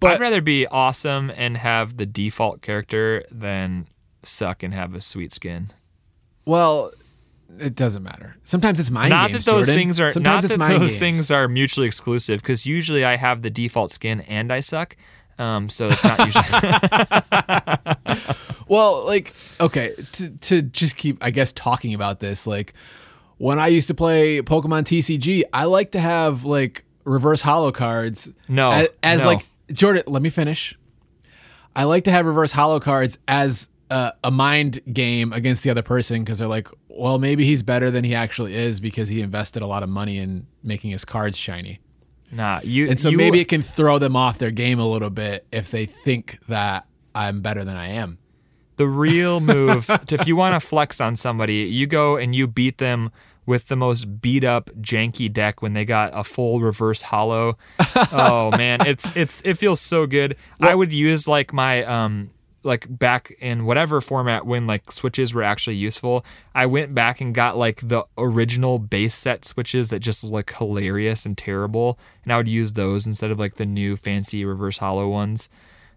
[0.00, 3.86] but I'd rather be awesome and have the default character than
[4.22, 5.68] suck and have a sweet skin.
[6.46, 6.92] well,
[7.58, 8.36] it doesn't matter.
[8.44, 9.44] Sometimes it's mind not games.
[9.44, 9.74] that those Jordan.
[9.74, 10.98] things are Sometimes not that those games.
[10.98, 14.96] things are mutually exclusive because usually I have the default skin and I suck.
[15.38, 16.44] Um, so it's not usually.
[18.72, 22.72] Well, like okay, to to just keep I guess talking about this, like
[23.36, 28.30] when I used to play Pokemon TCG, I like to have like reverse holo cards.
[28.48, 29.26] No, as, as no.
[29.26, 30.04] like Jordan.
[30.06, 30.74] Let me finish.
[31.76, 35.82] I like to have reverse holo cards as a, a mind game against the other
[35.82, 39.60] person because they're like, well, maybe he's better than he actually is because he invested
[39.60, 41.78] a lot of money in making his cards shiny.
[42.32, 45.10] Nah, you And so you- maybe it can throw them off their game a little
[45.10, 48.18] bit if they think that I'm better than I am.
[48.76, 52.46] the real move to, if you want to flex on somebody you go and you
[52.48, 53.10] beat them
[53.44, 57.56] with the most beat up janky deck when they got a full reverse holo
[58.12, 62.30] oh man it's it's it feels so good i would use like my um
[62.64, 67.34] like back in whatever format when like switches were actually useful i went back and
[67.34, 72.36] got like the original base set switches that just look hilarious and terrible and i
[72.36, 75.48] would use those instead of like the new fancy reverse holo ones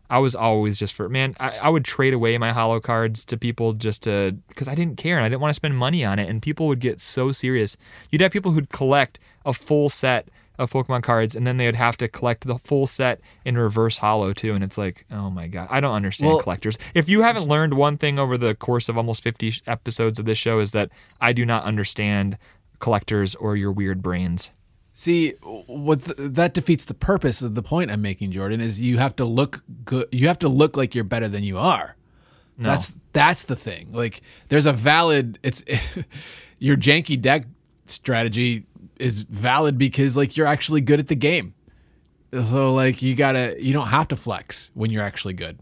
[0.10, 1.36] I was always just for man.
[1.40, 4.98] I, I would trade away my holo cards to people just to because I didn't
[4.98, 6.30] care and I didn't want to spend money on it.
[6.30, 7.76] And people would get so serious.
[8.12, 11.76] You'd have people who'd collect a full set of Pokemon cards, and then they would
[11.76, 14.54] have to collect the full set in reverse holo too.
[14.54, 16.78] And it's like, oh my god, I don't understand Well- collectors.
[16.94, 20.38] If you haven't learned one thing over the course of almost 50 episodes of this
[20.38, 20.90] show, is that
[21.22, 22.38] I do not understand
[22.80, 24.52] collectors or your weird brains.
[24.98, 25.32] See,
[25.68, 28.62] what th- that defeats the purpose of the point I'm making, Jordan.
[28.62, 30.08] Is you have to look good.
[30.12, 31.98] You have to look like you're better than you are.
[32.58, 32.70] No.
[32.70, 33.90] That's that's the thing.
[33.92, 35.38] Like, there's a valid.
[35.44, 35.66] It's
[36.60, 37.46] your janky deck
[37.88, 38.66] strategy
[39.00, 41.54] is valid because like you're actually good at the game.
[42.32, 43.56] So like you gotta.
[43.60, 45.60] You don't have to flex when you're actually good.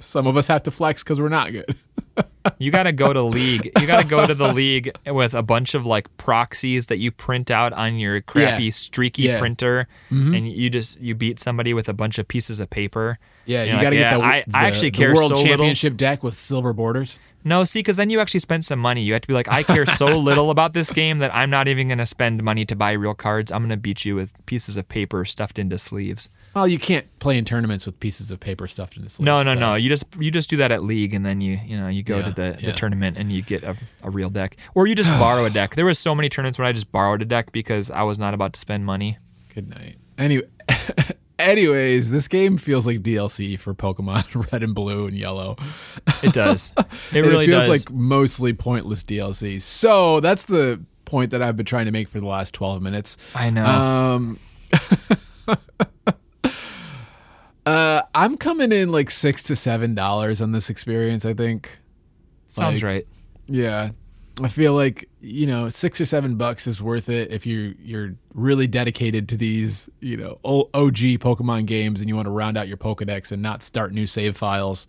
[0.00, 1.74] Some of us have to flex because we're not good.
[2.58, 3.70] You got to go to league.
[3.78, 7.10] You got to go to the league with a bunch of like proxies that you
[7.12, 8.70] print out on your crappy Yeah.
[8.70, 9.32] streaky Yeah.
[9.34, 9.40] Mm-hmm.
[9.40, 13.18] printer, and you just you beat somebody with a bunch of pieces of paper.
[13.46, 15.30] Yeah, you You're gotta like, get "Yeah, the, I, the, I actually the care world
[15.30, 15.48] so little.
[15.48, 17.18] championship deck with silver borders.
[17.42, 19.02] No, see, because then you actually spent some money.
[19.02, 21.68] You have to be like, I care so little about this game that I'm not
[21.68, 23.50] even going to spend money to buy real cards.
[23.50, 26.28] I'm going to beat you with pieces of paper stuffed into sleeves.
[26.54, 29.24] Well, you can't play in tournaments with pieces of paper stuffed in the sleeves.
[29.24, 29.74] No, no, so- no.
[29.76, 32.18] You just you just do that at league, and then you you know you go
[32.18, 32.70] Yeah, to the, yeah.
[32.70, 35.76] the tournament and you get a, a real deck, or you just borrow a deck.
[35.76, 38.34] There was so many tournaments where I just borrowed a deck because I was not
[38.34, 39.18] about to spend money.
[39.54, 39.96] Good night.
[40.18, 40.46] Anyway,
[41.38, 45.56] anyways, this game feels like DLC for Pokemon Red and Blue and Yellow.
[46.22, 46.72] It does.
[47.12, 47.86] It really it feels does.
[47.86, 49.60] like mostly pointless DLC.
[49.62, 53.16] So that's the point that I've been trying to make for the last 12 minutes.
[53.34, 53.64] I know.
[53.64, 54.38] Um,
[57.66, 61.24] Uh, I'm coming in like six to seven dollars on this experience.
[61.24, 61.78] I think.
[62.46, 63.06] Sounds Like- right.
[63.46, 63.90] Yeah,
[64.42, 68.14] I feel like you know six or seven bucks is worth it if you you're
[68.32, 72.68] really dedicated to these you know OG Pokemon games and you want to round out
[72.68, 74.86] your Pokedex and not start new save files.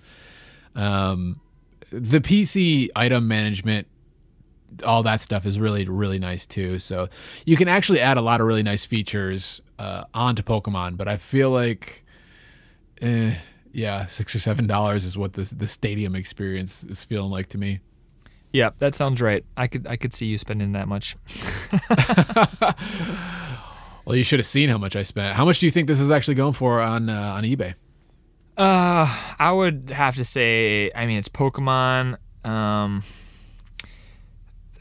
[0.76, 1.42] Um,
[1.92, 3.88] the PC item management,
[4.86, 6.80] all that stuff is really really nice too.
[6.80, 7.10] So
[7.46, 10.98] you can actually add a lot of really nice features uh, onto Pokemon.
[10.98, 12.06] But I feel like,
[13.02, 13.36] eh,
[13.72, 17.58] yeah, six or seven dollars is what the the stadium experience is feeling like to
[17.58, 17.80] me.
[18.54, 19.46] Yeah, that sounds right.
[19.56, 21.16] I could I could see you spending that much.
[24.06, 25.36] Well, you should have seen how much I spent.
[25.36, 27.74] How much do you think this is actually going for on uh, on eBay?
[28.58, 29.08] Uh,
[29.40, 30.92] I would have to say.
[30.96, 32.18] I mean, it's Pokemon.
[32.44, 33.04] Um.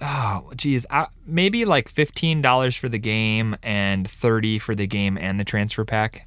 [0.01, 0.87] Oh, geez.
[0.91, 5.45] I, maybe like fifteen dollars for the game and thirty for the game and the
[5.45, 6.27] transfer pack.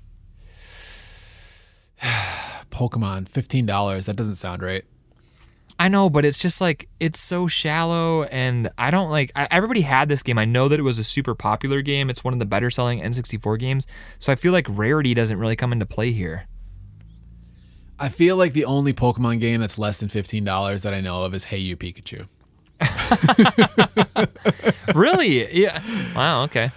[2.71, 4.05] Pokemon, fifteen dollars.
[4.05, 4.85] That doesn't sound right.
[5.79, 9.31] I know, but it's just like it's so shallow, and I don't like.
[9.35, 10.37] I, everybody had this game.
[10.37, 12.09] I know that it was a super popular game.
[12.09, 13.87] It's one of the better selling N64 games.
[14.19, 16.45] So I feel like rarity doesn't really come into play here.
[17.99, 21.23] I feel like the only Pokemon game that's less than fifteen dollars that I know
[21.23, 22.27] of is Hey You Pikachu.
[24.95, 25.61] really?
[25.61, 25.81] Yeah.
[26.15, 26.43] Wow.
[26.43, 26.71] Okay.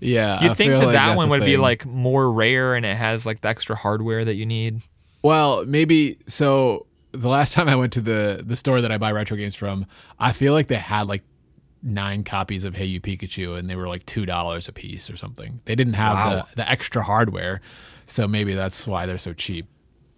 [0.00, 2.96] Yeah, You'd I think that like that one would be like more rare and it
[2.96, 4.82] has like the extra hardware that you need.
[5.22, 6.86] Well, maybe so.
[7.12, 9.86] The last time I went to the the store that I buy retro games from,
[10.18, 11.22] I feel like they had like
[11.82, 15.16] nine copies of Hey You Pikachu, and they were like two dollars a piece or
[15.16, 15.60] something.
[15.64, 16.46] They didn't have Wow.
[16.50, 17.60] the, the extra hardware,
[18.06, 19.66] so maybe that's why they're so cheap.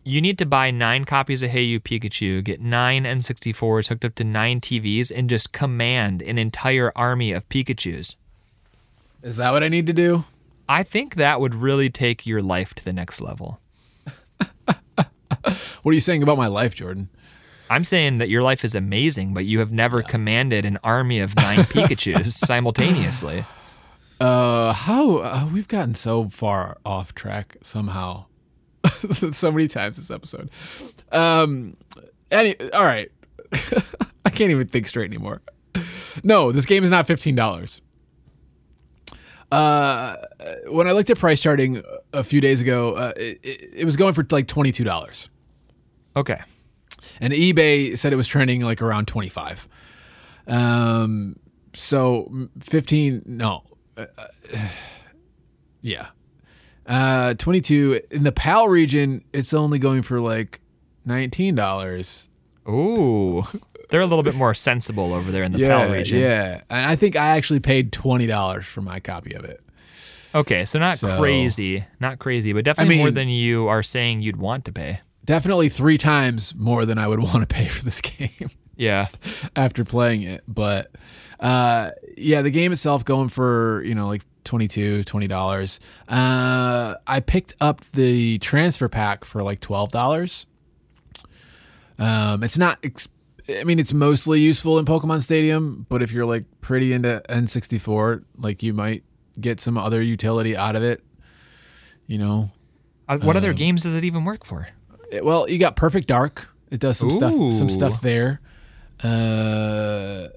[0.04, 4.14] You need to buy nine copies of Hey You Pikachu, get nine N64s hooked up
[4.14, 8.14] to nine TVs, and just command an entire army of Pikachus.
[9.26, 10.24] Is that what I need to do?
[10.68, 13.60] I think that would really take your life to the next level.
[15.82, 17.08] What are you saying about my life, Jordan?
[17.70, 21.36] I'm saying that your life is amazing, but you have never commanded an army of
[21.36, 23.44] nine Pikachus simultaneously.
[24.20, 28.24] Uh, how uh, we've gotten so far off track somehow,
[29.10, 30.50] so many times this episode.
[31.12, 31.76] Um,
[32.32, 33.10] any all right,
[34.24, 35.42] I can't even think straight anymore.
[36.24, 37.80] No, this game is not fifteen dollars.
[39.52, 40.16] Uh,
[40.66, 41.82] when I looked at price charting
[42.12, 45.28] a few days ago, uh, it, it, was going for like twenty two dollars,
[46.16, 46.40] Okay.
[47.20, 49.68] and eBay said it was trending like around twenty five.
[50.48, 51.36] Um,
[51.74, 53.62] so fifteen, no,
[53.96, 54.26] uh, uh,
[55.80, 56.08] yeah,
[56.86, 59.24] uh, twenty two in the PAL region.
[59.32, 60.60] It's only going for like
[61.04, 62.28] nineteen dollars.
[62.68, 63.44] Ooh.
[63.88, 66.18] They're a little bit more sensible over there in the Yeah, PAL region.
[66.20, 69.60] yeah, and I think I actually paid twenty dollars for my copy of it.
[70.34, 74.22] Okay, so not So- crazy, not crazy, but definitely more mean- than you are saying
[74.22, 75.00] you'd want to pay.
[75.24, 78.30] Definitely three times more than I would want to pay for this game.
[78.78, 79.08] Yeah.
[79.56, 80.44] after playing it.
[80.46, 80.90] But
[81.40, 85.78] uh, yeah, the game itself going for, you know, like 22 $20.
[86.10, 90.44] Uh, I picked up the transfer pack for like $12.
[91.98, 93.08] Um, it's not, ex-
[93.48, 98.24] I mean, it's mostly useful in Pokemon Stadium, but if you're like pretty into N64,
[98.38, 99.04] like you might
[99.40, 101.02] get some other utility out of it.
[102.06, 102.50] You know,
[103.08, 104.68] Uh, what other games does it even work for?
[105.12, 106.48] it- well, you got Perfect Dark.
[106.70, 108.40] It does some stuff, some stuff there.
[109.02, 110.28] Uh,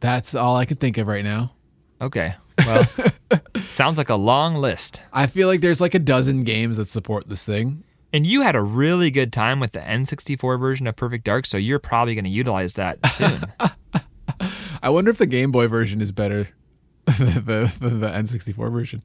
[0.00, 1.52] that's all I can think of right now.
[2.00, 2.34] Okay.
[2.66, 2.86] Well,
[3.68, 5.00] sounds like a long list.
[5.12, 7.84] I feel like there's like a dozen games that support this thing.
[8.12, 11.56] And you had a really good time with the N64 version of Perfect Dark, so
[11.56, 13.46] you're probably going to utilize that soon.
[14.82, 16.50] I wonder if the Game Boy version is better
[17.18, 19.02] than the, than the N64 version.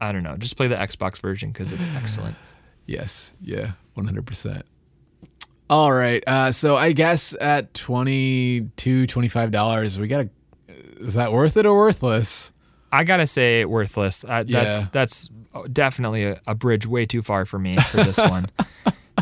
[0.00, 0.36] I don't know.
[0.36, 2.36] Just play the Xbox version because it's excellent.
[2.86, 4.62] Yes, yeah, 100%.
[5.68, 10.28] All right, uh, so I guess at $22, $25, we got to.
[11.00, 12.52] Is that worth it or worthless?
[12.94, 14.24] I gotta say, worthless.
[14.24, 14.86] Uh, that's Yeah.
[14.92, 15.30] that's
[15.72, 18.46] definitely a, a bridge way too far for me for this one.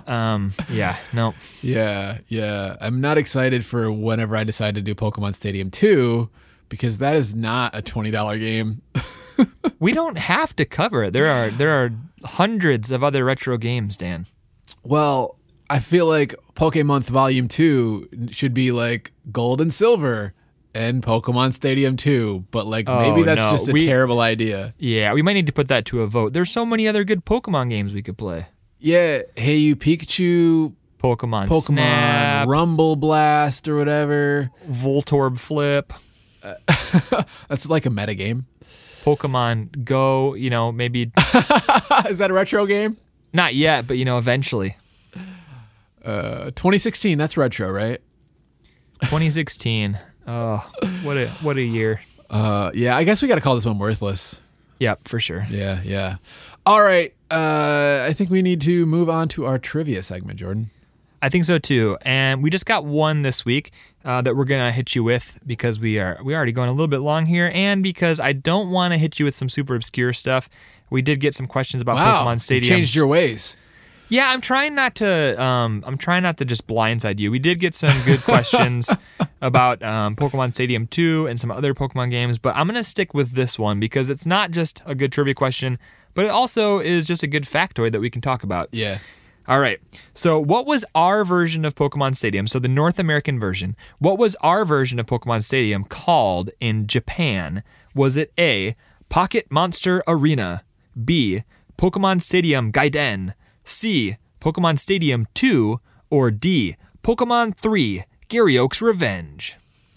[0.06, 1.34] um, yeah, no.
[1.60, 2.76] Yeah, yeah.
[2.80, 6.28] I'm not excited for whenever I decide to do Pokemon Stadium 2
[6.68, 8.82] because that is not a $20 game.
[9.80, 11.12] We don't have to cover it.
[11.12, 11.90] There are there are
[12.24, 14.26] hundreds of other retro games, Dan.
[14.84, 20.34] Well, I feel like Pokemon Volume 2 should be like gold and silver
[20.74, 24.74] and Pokemon Stadium 2, but like maybe Oh, that's no, just a we- terrible idea.
[24.78, 26.32] Yeah, we might need to put that to a vote.
[26.32, 28.46] There's so many other good Pokemon games we could play.
[28.78, 34.50] Yeah, Hey You Pikachu, Pokemon, Pokemon Snap, Rumble Blast or whatever.
[34.70, 35.92] Voltorb Flip,
[37.48, 38.46] That's like a meta game.
[39.04, 40.34] Pokemon Go.
[40.34, 41.02] You know, maybe
[42.08, 42.96] is that a retro game?
[43.32, 44.76] Not yet, but you know, eventually.
[46.04, 47.16] Uh, 2016.
[47.18, 48.00] That's retro, right?
[49.02, 49.98] 2016.
[50.26, 50.68] Oh,
[51.02, 52.02] what a what a year.
[52.30, 52.96] Uh, yeah.
[52.96, 54.40] I guess we got to call this one worthless.
[54.78, 55.46] Yep, for sure.
[55.50, 56.16] Yeah, yeah.
[56.66, 57.14] All right.
[57.30, 60.70] Uh, I think we need to move on to our trivia segment, Jordan.
[61.20, 61.96] I think so too.
[62.02, 63.70] And we just got one this week
[64.04, 66.88] uh, that we're gonna hit you with because we are we already going a little
[66.88, 70.12] bit long here, and because I don't want to hit you with some super obscure
[70.12, 70.48] stuff.
[70.90, 72.68] We did get some questions about Wow, Pokemon you Stadium.
[72.68, 73.56] changed your ways.
[74.12, 75.42] Yeah, I'm trying not to.
[75.42, 77.30] Um, I'm trying not to just blindside you.
[77.30, 78.94] We did get some good questions
[79.40, 83.32] about um, Pokemon Stadium 2 and some other Pokemon games, but I'm gonna stick with
[83.32, 85.78] this one because it's not just a good trivia question,
[86.12, 88.68] but it also is just a good factoid that we can talk about.
[88.70, 88.98] Yeah.
[89.48, 89.80] All right.
[90.12, 92.46] So, what was our version of Pokemon Stadium?
[92.46, 93.76] So, the North American version.
[93.98, 97.62] What was our version of Pokemon Stadium called in Japan?
[97.94, 98.76] Was it A,
[99.08, 100.64] Pocket Monster Arena,
[101.02, 101.44] B,
[101.78, 103.32] Pokemon Stadium Gaiden,
[103.64, 109.56] C, Pokemon Stadium 2, or D, Pokemon 3, Gary Oak's Revenge?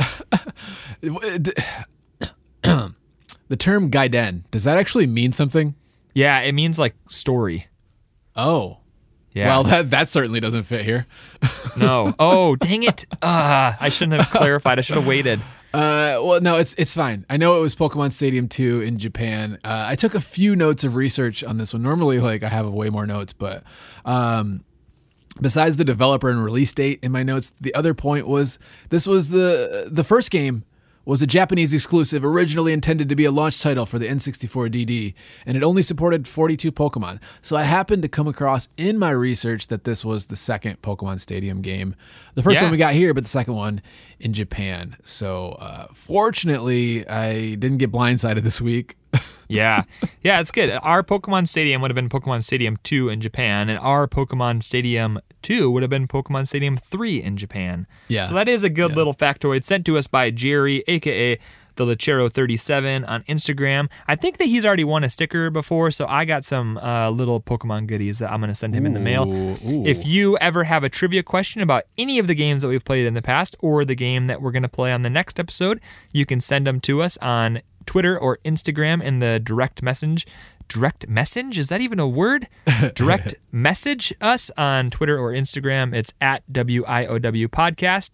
[3.47, 5.75] The term Gaiden, does that actually mean something?
[6.15, 7.67] Yeah, it means like story.
[8.35, 8.79] Oh.
[9.33, 9.47] Yeah.
[9.49, 11.05] Well, that that certainly doesn't fit here.
[11.77, 12.15] no.
[12.19, 13.05] Oh, dang it.
[13.21, 14.79] Ah, I shouldn't have clarified.
[14.79, 15.41] I should have waited.
[15.75, 17.25] Uh, well, no, it's it's fine.
[17.29, 19.59] I know it was Pokemon Stadium 2 in Japan.
[19.61, 21.81] Uh, I took a few notes of research on this one.
[21.81, 23.61] Normally, like I have way more notes, but
[24.05, 24.63] um,
[25.41, 28.57] besides the developer and release date in my notes, the other point was
[28.89, 30.63] this was the the first game
[31.05, 35.13] was a Japanese exclusive, originally intended to be a launch title for the N64 DD,
[35.45, 37.19] and it only supported 42 Pokemon.
[37.41, 41.19] So I happened to come across in my research that this was the second Pokemon
[41.19, 41.95] Stadium game.
[42.33, 42.63] The first Yeah.
[42.63, 43.81] one we got here, but the second one
[44.19, 44.95] in Japan.
[45.03, 48.97] So uh, fortunately, I didn't get blindsided this week.
[49.47, 49.83] Yeah.
[50.21, 50.71] Yeah, it's good.
[50.81, 55.19] Our Pokemon Stadium would have been Pokemon Stadium 2 in Japan, and our Pokemon Stadium
[55.43, 57.87] 2 would have been Pokemon Stadium 3 in Japan.
[58.07, 58.27] Yeah.
[58.27, 61.37] So that is a good little factoid sent to us by Jerry, aka
[61.75, 63.89] the Lechero37 on Instagram.
[64.07, 67.41] I think that he's already won a sticker before, so I got some uh, little
[67.41, 69.27] Pokemon goodies that I'm going to send him in the mail.
[69.27, 69.85] Ooh, ooh.
[69.85, 73.05] If you ever have a trivia question about any of the games that we've played
[73.05, 75.81] in the past or the game that we're going to play on the next episode,
[76.11, 80.27] you can send them to us on Twitter or Instagram in the direct message.
[80.67, 81.57] Direct message?
[81.59, 82.47] Is that even a word?
[82.95, 85.95] Direct message us on Twitter or Instagram.
[85.95, 88.11] It's at WIOW Podcast.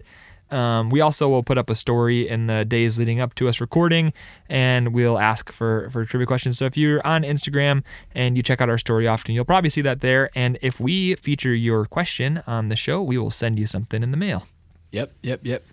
[0.51, 3.61] Um, we also will put up a story in the days leading up to us
[3.61, 4.11] recording,
[4.49, 6.57] and we'll ask for, for trivia questions.
[6.57, 9.81] So if you're on Instagram and you check out our story often, you'll probably see
[9.81, 10.29] that there.
[10.35, 14.11] And if we feature your question on the show, we will send you something in
[14.11, 14.45] the mail.
[14.91, 15.63] Yep, yep, yep.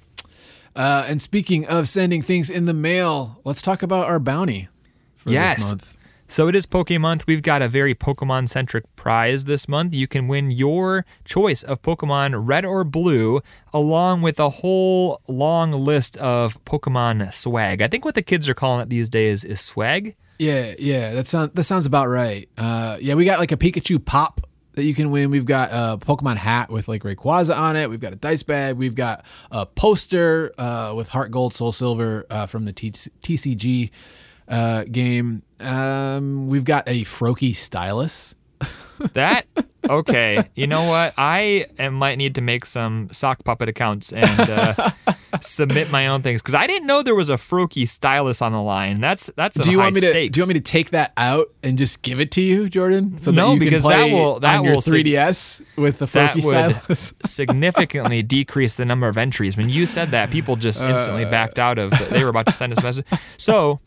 [0.77, 4.69] Uh, and speaking of sending things in the mail, let's talk about our bounty
[5.17, 5.59] for Yes.
[5.59, 5.95] this month.
[6.31, 7.27] So it is Pokemon Month.
[7.27, 9.95] We've got a very Pokemon centric prize this month.
[9.95, 13.41] You can win your choice of Pokemon red or blue,
[13.73, 17.81] along with a whole long list of Pokemon swag.
[17.81, 20.17] I think what the kids are calling it these days is swag.
[20.39, 22.47] Yeah, yeah, that sounds that sounds about right.
[22.59, 24.43] Uh, yeah, we got like a Pikachu pop
[24.75, 25.31] that you can win.
[25.31, 27.91] We've got a Pokemon hat with like Rayquaza on it.
[27.91, 28.77] We've got a dice bag.
[28.77, 33.91] We've got a poster uh, with Heart Gold, Soul Silver uh, from the T- TCG
[34.49, 35.43] uh, game.
[35.61, 38.35] Um, we've got a Froakie stylus.
[39.15, 39.47] That
[39.89, 40.49] okay?
[40.55, 41.15] You know what?
[41.17, 44.91] I am, might need to make some sock puppet accounts and uh,
[45.41, 48.61] submit my own things because I didn't know there was a Froakie stylus on the
[48.61, 49.01] line.
[49.01, 50.29] That's that's Do you want me to?
[50.29, 53.19] Do you want me to take that out and just give it to you, Jordan?
[53.19, 56.77] So No, that you because that will- that will sig- 3ds with the Froakie would
[56.77, 57.15] stylus.
[57.25, 59.57] significantly decrease the number of entries.
[59.57, 61.31] When you said that, people just instantly Uh.
[61.31, 61.93] backed out of.
[62.11, 63.07] They were about to send us a message.
[63.37, 63.81] So,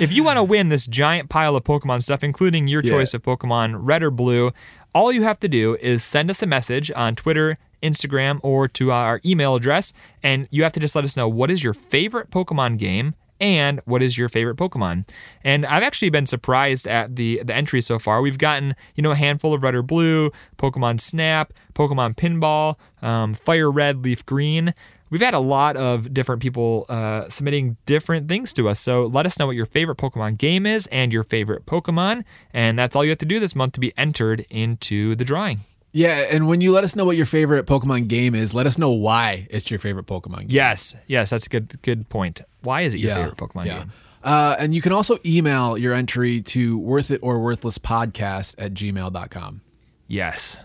[0.00, 2.90] if you want to win this giant pile of Pokemon stuff, including your Yeah.
[2.92, 4.52] choice of Pokemon, red or blue,
[4.94, 7.58] all you have to do is send us a message on Twitter.
[7.80, 11.48] Instagram or to our email address, and you have to just let us know what
[11.48, 15.04] is your favorite Pokemon game and what is your favorite Pokemon.
[15.44, 18.20] And I've actually been surprised at the the entries so far.
[18.20, 23.32] We've gotten you know a handful of Red or Blue, Pokemon Snap, Pokemon Pinball, um,
[23.34, 24.74] Fire Red, Leaf Green.
[25.10, 28.80] We've had a lot of different people uh, submitting different things to us.
[28.80, 32.24] So let us know what your favorite Pokemon game is and your favorite Pokemon.
[32.52, 35.60] And that's all you have to do this month to be entered into the drawing.
[35.92, 38.76] Yeah, and when you let us know what your favorite Pokemon game is, let us
[38.76, 40.50] know why it's your favorite Pokemon game.
[40.50, 42.42] Yes, yes, that's a good good point.
[42.60, 43.78] Why is it your favorite Pokemon yeah.
[43.78, 43.92] game?
[44.22, 48.74] Uh, and you can also email your entry to worth it or worthless podcast at
[48.74, 49.62] gmail.com.
[50.06, 50.60] Yes.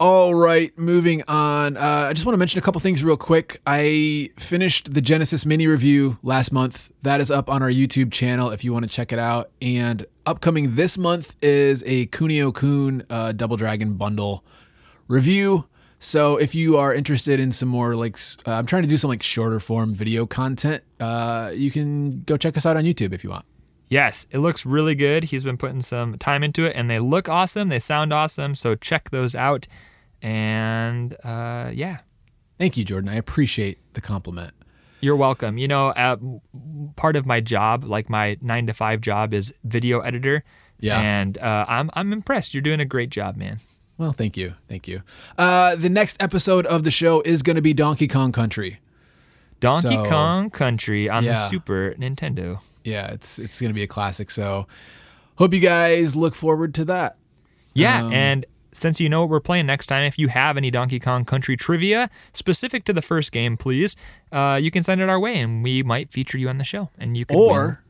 [0.00, 1.76] All right, moving on.
[1.76, 3.60] Uh, I just want to mention a couple things real quick.
[3.66, 6.92] I finished the Genesis mini review last month.
[7.02, 9.50] That is up on our YouTube channel if you want to check it out.
[9.60, 14.44] And upcoming this month is a Kunio Kun uh, Double Dragon bundle
[15.08, 15.64] review.
[15.98, 19.08] So if you are interested in some more like uh, I'm trying to do some
[19.08, 23.24] like shorter form video content, uh, you can go check us out on YouTube if
[23.24, 23.46] you want.
[23.88, 25.24] Yes, it looks really good.
[25.24, 27.68] He's been putting some time into it, and they look awesome.
[27.68, 28.54] They sound awesome.
[28.54, 29.66] So check those out.
[30.22, 31.98] And uh, yeah,
[32.58, 33.08] Thank you, Jordan.
[33.08, 34.52] I appreciate the compliment.
[35.00, 35.58] you're welcome.
[35.58, 36.16] You know, uh,
[36.96, 40.42] part of my job, like my nine to five job, is video editor.
[40.80, 40.98] Yeah.
[41.00, 42.54] And uh, I'm I'm impressed.
[42.54, 43.60] You're doing a great job, man.
[43.96, 44.54] Well, thank you.
[44.68, 45.02] Thank you.
[45.36, 48.80] Uh, the next episode of the show is going to be Donkey Kong Country.
[49.60, 52.60] Donkey So- Kong Country on the Super Nintendo.
[52.84, 54.30] Yeah, it's it's going to be a classic.
[54.30, 54.66] So,
[55.36, 57.16] hope you guys look forward to that.
[57.74, 60.70] Yeah, Um, and since you know what we're playing next time, if you have any
[60.70, 63.96] Donkey Kong Country trivia specific to the first game, please,
[64.32, 66.90] uh, you can send it our way, and we might feature you on the show.
[66.98, 67.82] And you can Or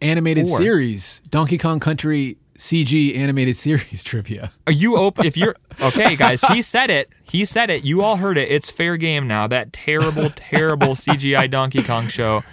[0.00, 4.52] animated Or- series, Donkey Kong Country CG animated series trivia.
[4.66, 5.26] Are you open?
[5.26, 7.08] If you're okay, guys, he said it.
[7.24, 7.84] He said it.
[7.84, 8.50] You all heard it.
[8.50, 9.46] It's fair game now.
[9.46, 12.44] That terrible, terrible CGI Donkey Kong show.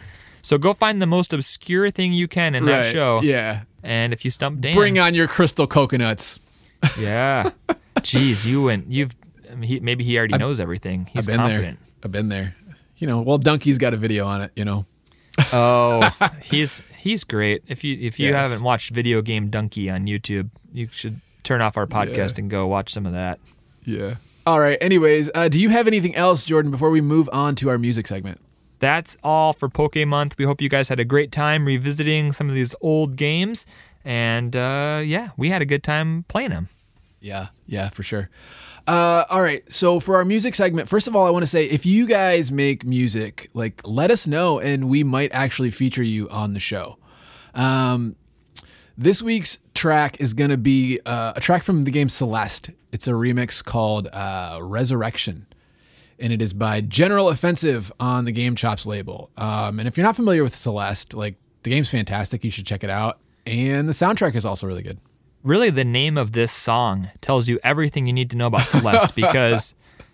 [0.41, 3.21] So go find the most obscure thing you can in that show.
[3.21, 3.61] Yeah.
[3.83, 6.39] And if you stump Dan, Bring on your crystal coconuts.
[6.99, 7.51] Yeah.
[7.97, 9.15] Jeez, you and you've.
[9.51, 11.07] I mean, he, maybe he already knows everything.
[11.11, 11.79] He's I've been confident.
[11.81, 11.91] there.
[12.03, 12.55] I've been there.
[12.97, 14.51] You know, well, Donkey's got a video on it.
[14.55, 14.85] You know.
[15.51, 16.09] Oh,
[16.43, 17.63] he's he's great.
[17.67, 18.35] If you if you Yes.
[18.35, 22.67] haven't watched Video Game Donkey on YouTube, you should turn off our podcast and go
[22.67, 23.39] watch some of that.
[23.83, 24.15] Yeah.
[24.45, 24.77] All right.
[24.81, 28.07] Anyways, uh, do you have anything else, Jordan, before we move on to our music
[28.07, 28.39] segment?
[28.79, 30.35] That's all for Poke Month.
[30.39, 33.65] We hope you guys had a great time revisiting some of these old games,
[34.03, 36.69] and uh, yeah, we had a good time playing them.
[37.19, 38.29] Yeah, yeah, for sure.
[38.87, 41.65] Uh, all right, so for our music segment, first of all, I want to say
[41.65, 46.27] if you guys make music, like let us know, and we might actually feature you
[46.29, 46.97] on the show.
[47.53, 48.15] Um,
[48.97, 52.71] this week's track is going to be uh, a track from the game Celeste.
[52.91, 55.45] It's a remix called uh, Resurrection,
[56.19, 59.29] and it is by General Offensive on the GameChops label.
[59.37, 62.83] Um, and if you're not familiar with Celeste, like the game's fantastic, you should check
[62.83, 63.19] it out.
[63.45, 64.99] And the soundtrack is also really good.
[65.43, 69.15] Really, the name of this song tells you everything you need to know about Celeste
[69.15, 69.73] because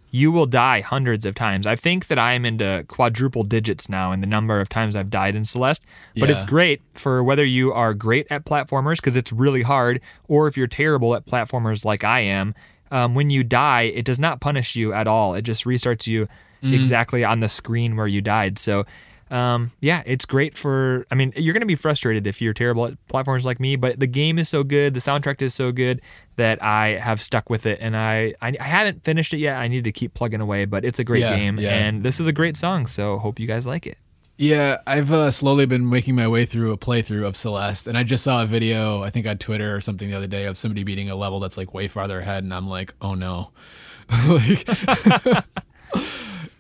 [0.10, 1.68] you will die hundreds of times.
[1.68, 5.10] I think that I am into quadruple digits now in the number of times I've
[5.10, 5.84] died in Celeste,
[6.18, 9.99] but it's great for whether you are great at platformers because it's really hard,
[10.30, 12.56] or if you're terrible at platformers like I am.
[12.90, 15.36] Um, when you die, it does not punish you at all.
[15.36, 16.30] It just restarts you
[16.64, 18.58] exactly on the screen where you died.
[18.58, 18.86] So,
[19.30, 21.06] um, yeah, it's great for.
[21.12, 23.99] I mean, you're going to be frustrated if you're terrible at platforms like me, but
[23.99, 26.02] the game is so good, the soundtrack is so good
[26.38, 29.58] that I have stuck with it, and I I, I haven't finished it yet.
[29.58, 31.70] I need to keep plugging away, but it's a great Yeah, game, yeah.
[31.76, 32.88] and this is a great song.
[32.88, 33.98] So hope you guys like it.
[34.40, 38.04] Yeah, I've uh, slowly been making my way through a playthrough of Celeste, and I
[38.04, 40.84] just saw a video, I think on Twitter or something the other day, of somebody
[40.84, 43.49] beating a level that's like way farther ahead, and I'm like, oh no,
[44.28, 44.68] like,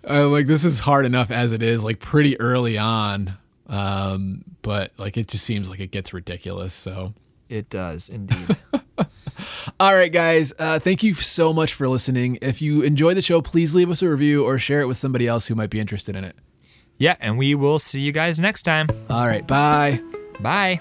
[0.07, 4.91] I'm like this is hard enough as it is, like pretty early on, um, but
[4.97, 6.73] like it just seems like it gets ridiculous.
[6.73, 7.13] So,
[7.49, 8.57] It does indeed.
[9.79, 12.37] all right, guys, uh, thank you so much for listening.
[12.41, 15.27] If you enjoy the show, please leave us a review or share it with somebody
[15.27, 16.35] else who might be interested in it.
[16.97, 18.87] yeah, and we will see you guys next time.
[19.09, 20.01] All right, bye.
[20.39, 20.79] Bye.